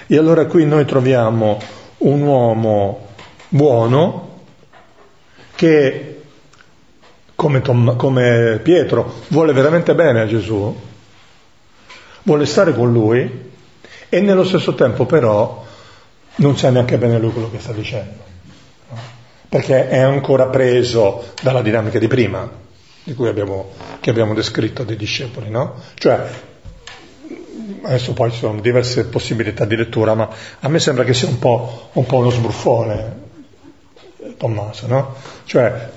[0.07, 1.59] E allora qui noi troviamo
[1.99, 3.07] un uomo
[3.49, 4.43] buono
[5.55, 6.21] che,
[7.33, 10.75] come, Tom, come Pietro, vuole veramente bene a Gesù,
[12.23, 13.51] vuole stare con lui
[14.09, 15.65] e nello stesso tempo però
[16.35, 18.23] non sa neanche bene lui quello che sta dicendo,
[18.89, 18.97] no?
[19.47, 22.47] perché è ancora preso dalla dinamica di prima,
[23.03, 25.75] di cui abbiamo, che abbiamo descritto dei discepoli, no?
[25.95, 26.53] Cioè,
[27.83, 30.29] adesso poi ci sono diverse possibilità di lettura, ma
[30.59, 33.23] a me sembra che sia un po', un po uno sbruffone,
[34.37, 35.15] Tommaso, no?
[35.45, 35.89] Cioè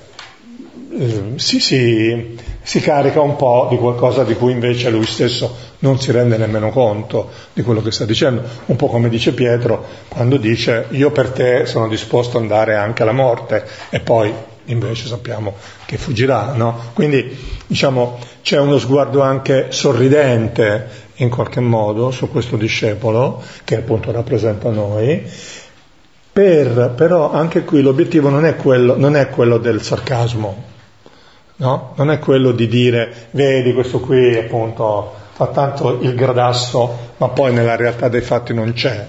[0.91, 6.01] eh, si, si, si, carica un po' di qualcosa di cui invece lui stesso non
[6.01, 10.37] si rende nemmeno conto di quello che sta dicendo, un po' come dice Pietro quando
[10.37, 14.33] dice io per te sono disposto ad andare anche alla morte e poi
[14.67, 15.55] invece sappiamo
[15.85, 16.91] che fuggirà, no?
[16.93, 17.37] Quindi
[17.67, 24.71] diciamo c'è uno sguardo anche sorridente in qualche modo su questo discepolo che appunto rappresenta
[24.71, 25.25] noi
[26.33, 30.65] per, però anche qui l'obiettivo non è quello, non è quello del sarcasmo,
[31.57, 31.95] no?
[31.97, 37.53] non è quello di dire vedi questo qui appunto fa tanto il gradasso ma poi
[37.53, 39.07] nella realtà dei fatti non c'è.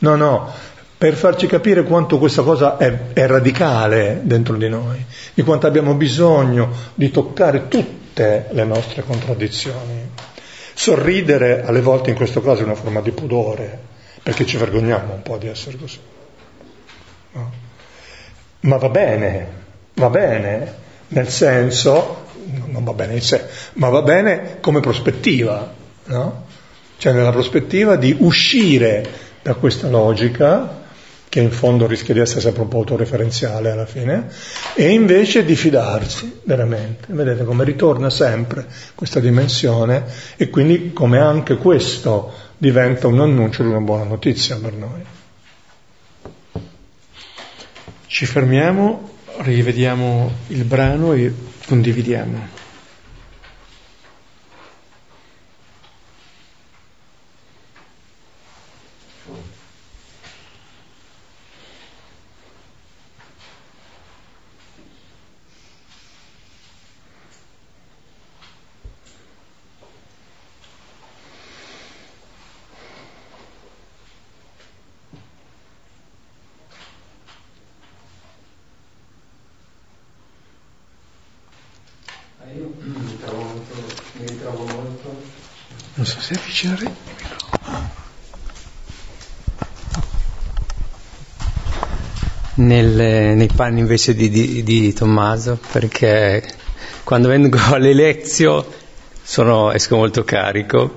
[0.00, 0.50] No, no,
[0.98, 5.94] per farci capire quanto questa cosa è, è radicale dentro di noi, di quanto abbiamo
[5.94, 10.17] bisogno di toccare tutte le nostre contraddizioni.
[10.78, 13.76] Sorridere alle volte in questo caso è una forma di pudore,
[14.22, 15.98] perché ci vergogniamo un po' di essere così.
[17.32, 17.52] No?
[18.60, 19.48] Ma va bene,
[19.94, 20.74] va bene,
[21.08, 22.26] nel senso,
[22.66, 25.74] non va bene in sé, ma va bene come prospettiva,
[26.04, 26.44] no?
[26.96, 29.04] Cioè nella prospettiva di uscire
[29.42, 30.84] da questa logica,
[31.28, 34.28] che in fondo rischia di essere sempre un po' autoreferenziale alla fine,
[34.74, 37.12] e invece di fidarsi veramente.
[37.12, 40.04] Vedete come ritorna sempre questa dimensione
[40.36, 45.04] e quindi come anche questo diventa un annuncio di una buona notizia per noi.
[48.06, 49.10] Ci fermiamo,
[49.40, 51.32] rivediamo il brano e
[51.66, 52.57] condividiamo.
[86.58, 86.92] Avvicinare
[92.54, 96.42] nel, nei panni invece di, di, di, Tommaso perché
[97.04, 98.64] quando vengo alle lezioni
[99.22, 100.96] sono, esco molto carico.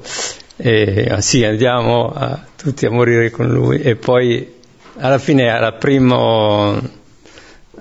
[0.56, 3.82] E ah, sì andiamo a, tutti a morire con lui.
[3.82, 4.60] E poi
[4.98, 6.82] alla fine al primo uh,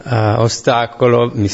[0.02, 1.48] ostacolo mi,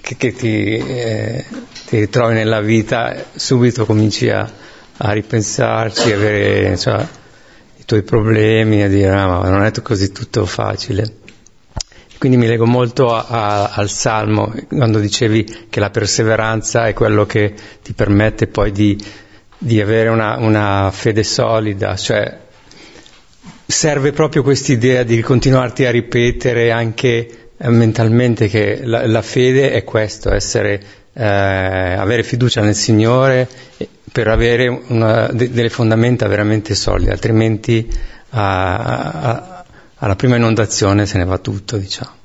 [0.00, 1.44] che, che ti, eh,
[1.86, 4.50] ti ritrovi nella vita subito cominci a
[5.02, 7.06] a ripensarci, avere cioè,
[7.76, 11.18] i tuoi problemi, a dire ah, ma non è così tutto facile.
[12.18, 17.24] Quindi mi leggo molto a, a, al Salmo, quando dicevi che la perseveranza è quello
[17.24, 19.02] che ti permette poi di,
[19.56, 22.36] di avere una, una fede solida, cioè
[23.64, 30.30] serve proprio quest'idea di continuarti a ripetere anche mentalmente che la, la, fede è questo,
[30.30, 30.82] essere,
[31.14, 33.48] eh, avere fiducia nel Signore
[34.12, 37.88] per avere una, de, delle fondamenta veramente solide, altrimenti
[38.30, 39.64] a, a,
[39.96, 42.18] alla prima inondazione se ne va tutto, diciamo.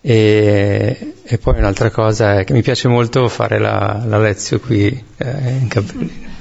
[0.00, 5.04] E, e, poi un'altra cosa è che mi piace molto fare la, la lezione qui
[5.16, 6.31] eh, in Cappellino.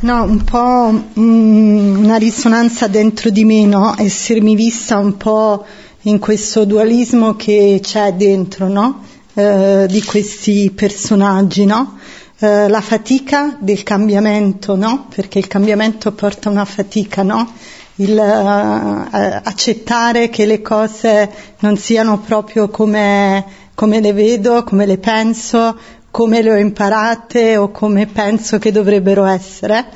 [0.00, 3.96] No, un po' mm, una risonanza dentro di me, no?
[3.98, 5.66] Essermi vista un po'
[6.02, 9.02] in questo dualismo che c'è dentro, no?
[9.34, 11.98] Eh, di questi personaggi, no?
[12.38, 15.08] Eh, la fatica del cambiamento, no?
[15.12, 17.54] Perché il cambiamento porta una fatica, no?
[17.96, 21.28] Il uh, accettare che le cose
[21.58, 23.44] non siano proprio come,
[23.74, 25.76] come le vedo, come le penso,
[26.18, 29.86] come le ho imparate o come penso che dovrebbero essere.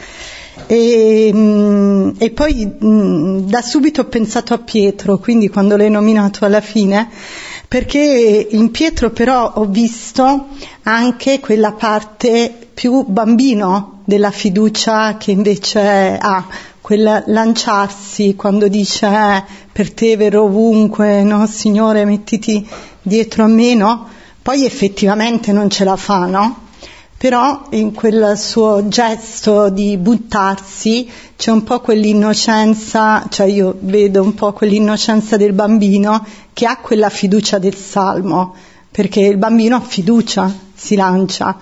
[0.69, 6.45] E, mm, e poi mm, da subito ho pensato a Pietro, quindi quando l'hai nominato
[6.45, 7.09] alla fine,
[7.67, 10.47] perché in Pietro però ho visto
[10.85, 16.47] anche quella parte più bambino della fiducia che invece ha,
[16.81, 19.43] quel lanciarsi quando dice eh,
[19.73, 22.65] per te verrò ovunque, no Signore mettiti
[23.03, 24.21] dietro a me, no?
[24.43, 26.63] Poi effettivamente non ce la fa, no?
[27.17, 34.35] Però in quel suo gesto di buttarsi c'è un po' quell'innocenza, cioè io vedo un
[34.35, 38.57] po' quell'innocenza del bambino che ha quella fiducia del salmo,
[38.91, 41.57] perché il bambino ha fiducia, si lancia.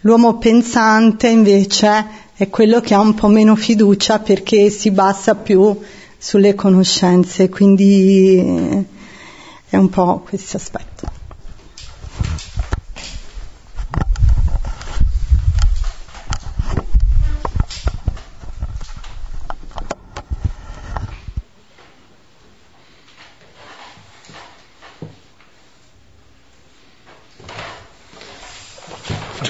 [0.00, 5.74] L'uomo pensante invece è quello che ha un po' meno fiducia perché si basa più
[6.18, 8.84] sulle conoscenze, quindi
[9.68, 10.95] è un po' questo aspetto.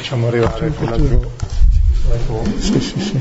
[0.06, 1.20] Facciamo arrivare quella giù.
[2.60, 3.20] Sì, sì, sì.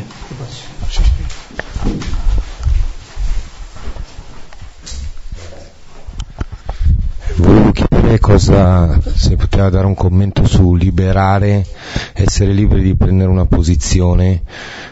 [7.38, 11.65] Volevo chiedere cosa, se poteva dare un commento su liberare,
[12.13, 14.43] essere liberi di prendere una posizione,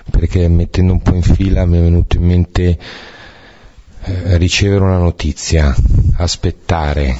[0.10, 2.80] perché mettendo un po' in fila mi è venuto in mente
[4.02, 5.76] eh, ricevere una notizia,
[6.16, 7.16] aspettare,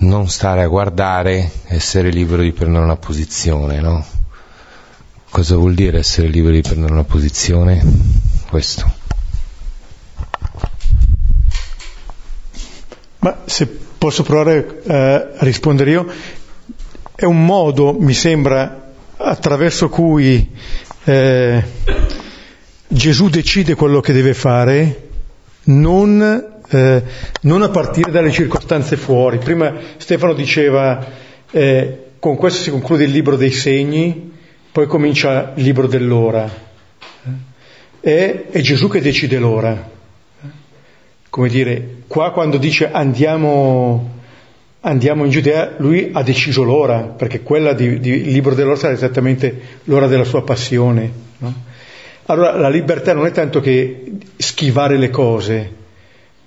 [0.00, 4.04] non stare a guardare, essere libero di prendere una posizione, no?
[5.28, 7.82] Cosa vuol dire essere liberi di prendere una posizione?
[8.48, 8.98] Questo.
[13.18, 16.06] Ma se posso provare eh, a rispondere io,
[17.14, 20.50] è un modo, mi sembra, attraverso cui
[21.04, 21.64] eh,
[22.88, 25.08] Gesù decide quello che deve fare,
[25.64, 27.02] non eh,
[27.42, 29.38] non a partire dalle circostanze fuori.
[29.38, 31.04] Prima Stefano diceva,
[31.50, 34.32] eh, con questo si conclude il libro dei segni,
[34.70, 36.48] poi comincia il libro dell'ora.
[37.98, 39.88] È, è Gesù che decide l'ora.
[41.28, 44.18] Come dire, qua quando dice andiamo,
[44.80, 49.60] andiamo in Giudea, lui ha deciso l'ora, perché quella di, di, libro dell'ora sarà esattamente
[49.84, 51.10] l'ora della sua passione.
[51.38, 51.68] No?
[52.26, 54.04] Allora la libertà non è tanto che
[54.36, 55.78] schivare le cose,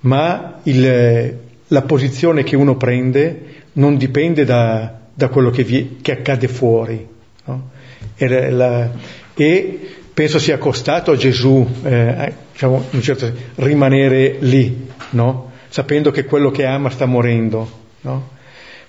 [0.04, 1.38] ma il,
[1.68, 7.08] la posizione che uno prende non dipende da, da quello che, vi, che, accade fuori.
[7.46, 7.70] No?
[8.16, 8.92] E, la,
[9.34, 9.80] e,
[10.14, 15.52] penso sia costato a Gesù, eh, diciamo, certo senso, rimanere lì, no?
[15.70, 17.82] sapendo che quello che ama sta morendo.
[18.02, 18.30] No?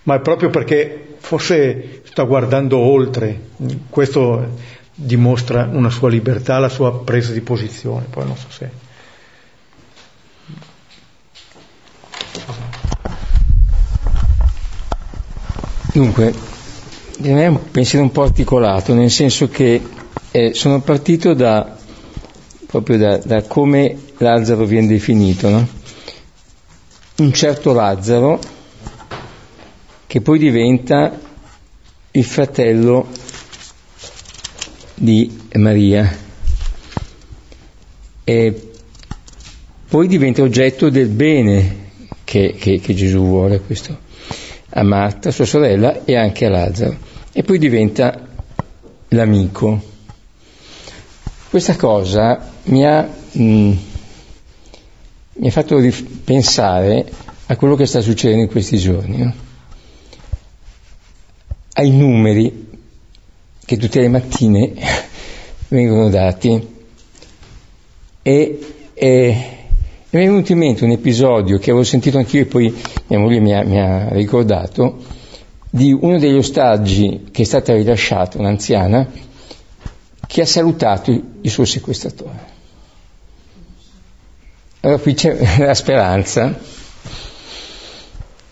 [0.02, 3.40] Ma è proprio perché forse sta guardando oltre,
[3.88, 4.56] questo
[4.94, 8.83] dimostra una sua libertà, la sua presa di posizione, poi non so se.
[15.92, 16.34] Dunque,
[17.22, 19.80] è un pensiero un po' articolato, nel senso che
[20.32, 21.76] eh, sono partito da,
[22.66, 25.68] proprio da, da, come Lazzaro viene definito, no?
[27.18, 28.40] un certo Lazzaro
[30.08, 31.16] che poi diventa
[32.10, 33.06] il fratello
[34.96, 36.18] di Maria
[38.24, 38.70] e
[39.88, 41.82] poi diventa oggetto del bene
[42.34, 43.96] che, che, che Gesù vuole questo
[44.70, 46.96] a Marta, sua sorella, e anche a Lazzaro.
[47.30, 48.26] E poi diventa
[49.10, 49.80] l'amico.
[51.48, 53.72] Questa cosa mi ha, mh, mm,
[55.34, 55.80] mi ha fatto
[56.24, 57.08] pensare
[57.46, 59.34] a quello che sta succedendo in questi giorni, no?
[61.74, 62.68] ai numeri
[63.64, 64.72] che tutte le mattine
[65.68, 66.68] vengono dati
[68.22, 69.53] e, e,
[70.18, 72.72] mi è venuto in mente un episodio che avevo sentito anch'io e poi
[73.08, 74.98] mia moglie mi ha, mi ha ricordato
[75.68, 79.10] di uno degli ostaggi che è stata rilasciata, un'anziana,
[80.24, 82.52] che ha salutato il suo sequestratore.
[84.80, 86.56] Allora qui c'è la speranza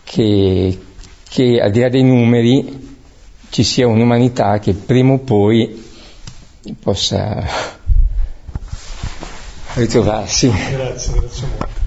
[0.03, 0.79] che,
[1.29, 2.97] che al di là dei numeri
[3.51, 5.81] ci sia un'umanità che prima o poi
[6.81, 7.47] possa
[9.75, 10.49] ritrovarsi.
[10.49, 11.81] Grazie, grazie molto.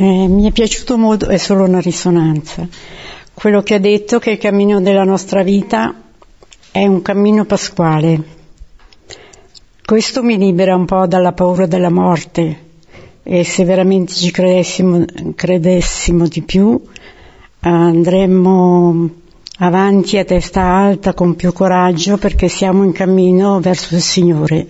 [0.00, 2.68] Eh, mi è piaciuto molto, è solo una risonanza,
[3.34, 5.92] quello che ha detto che il cammino della nostra vita
[6.70, 8.36] è un cammino pasquale.
[9.84, 12.66] Questo mi libera un po' dalla paura della morte
[13.30, 15.04] e se veramente ci credessimo,
[15.34, 16.80] credessimo di più
[17.60, 19.10] andremmo
[19.58, 24.66] avanti a testa alta con più coraggio perché siamo in cammino verso il Signore.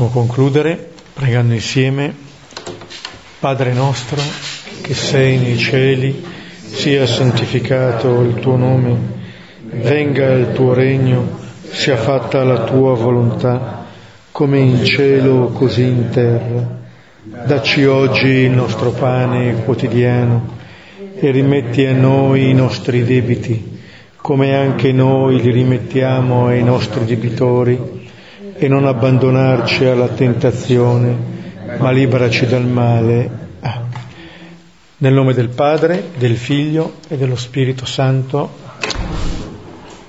[0.00, 2.14] Possiamo concludere pregando insieme.
[3.38, 4.16] Padre nostro
[4.80, 6.24] che sei nei cieli,
[6.56, 8.96] sia santificato il tuo nome,
[9.72, 11.38] venga il tuo regno,
[11.70, 13.84] sia fatta la tua volontà,
[14.32, 16.78] come in cielo così in terra.
[17.44, 20.56] Dacci oggi il nostro pane quotidiano
[21.14, 23.78] e rimetti a noi i nostri debiti,
[24.16, 27.99] come anche noi li rimettiamo ai nostri debitori
[28.62, 31.16] e non abbandonarci alla tentazione,
[31.78, 33.48] ma liberaci dal male.
[34.98, 38.50] Nel nome del Padre, del Figlio e dello Spirito Santo.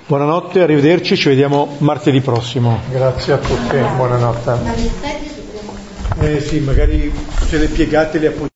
[0.06, 2.78] Buonanotte, arrivederci, ci vediamo martedì prossimo.
[2.92, 4.52] Grazie a tutti, buonanotte.
[6.20, 7.10] Eh sì, magari
[7.48, 8.50] se le piegate le appoggiate.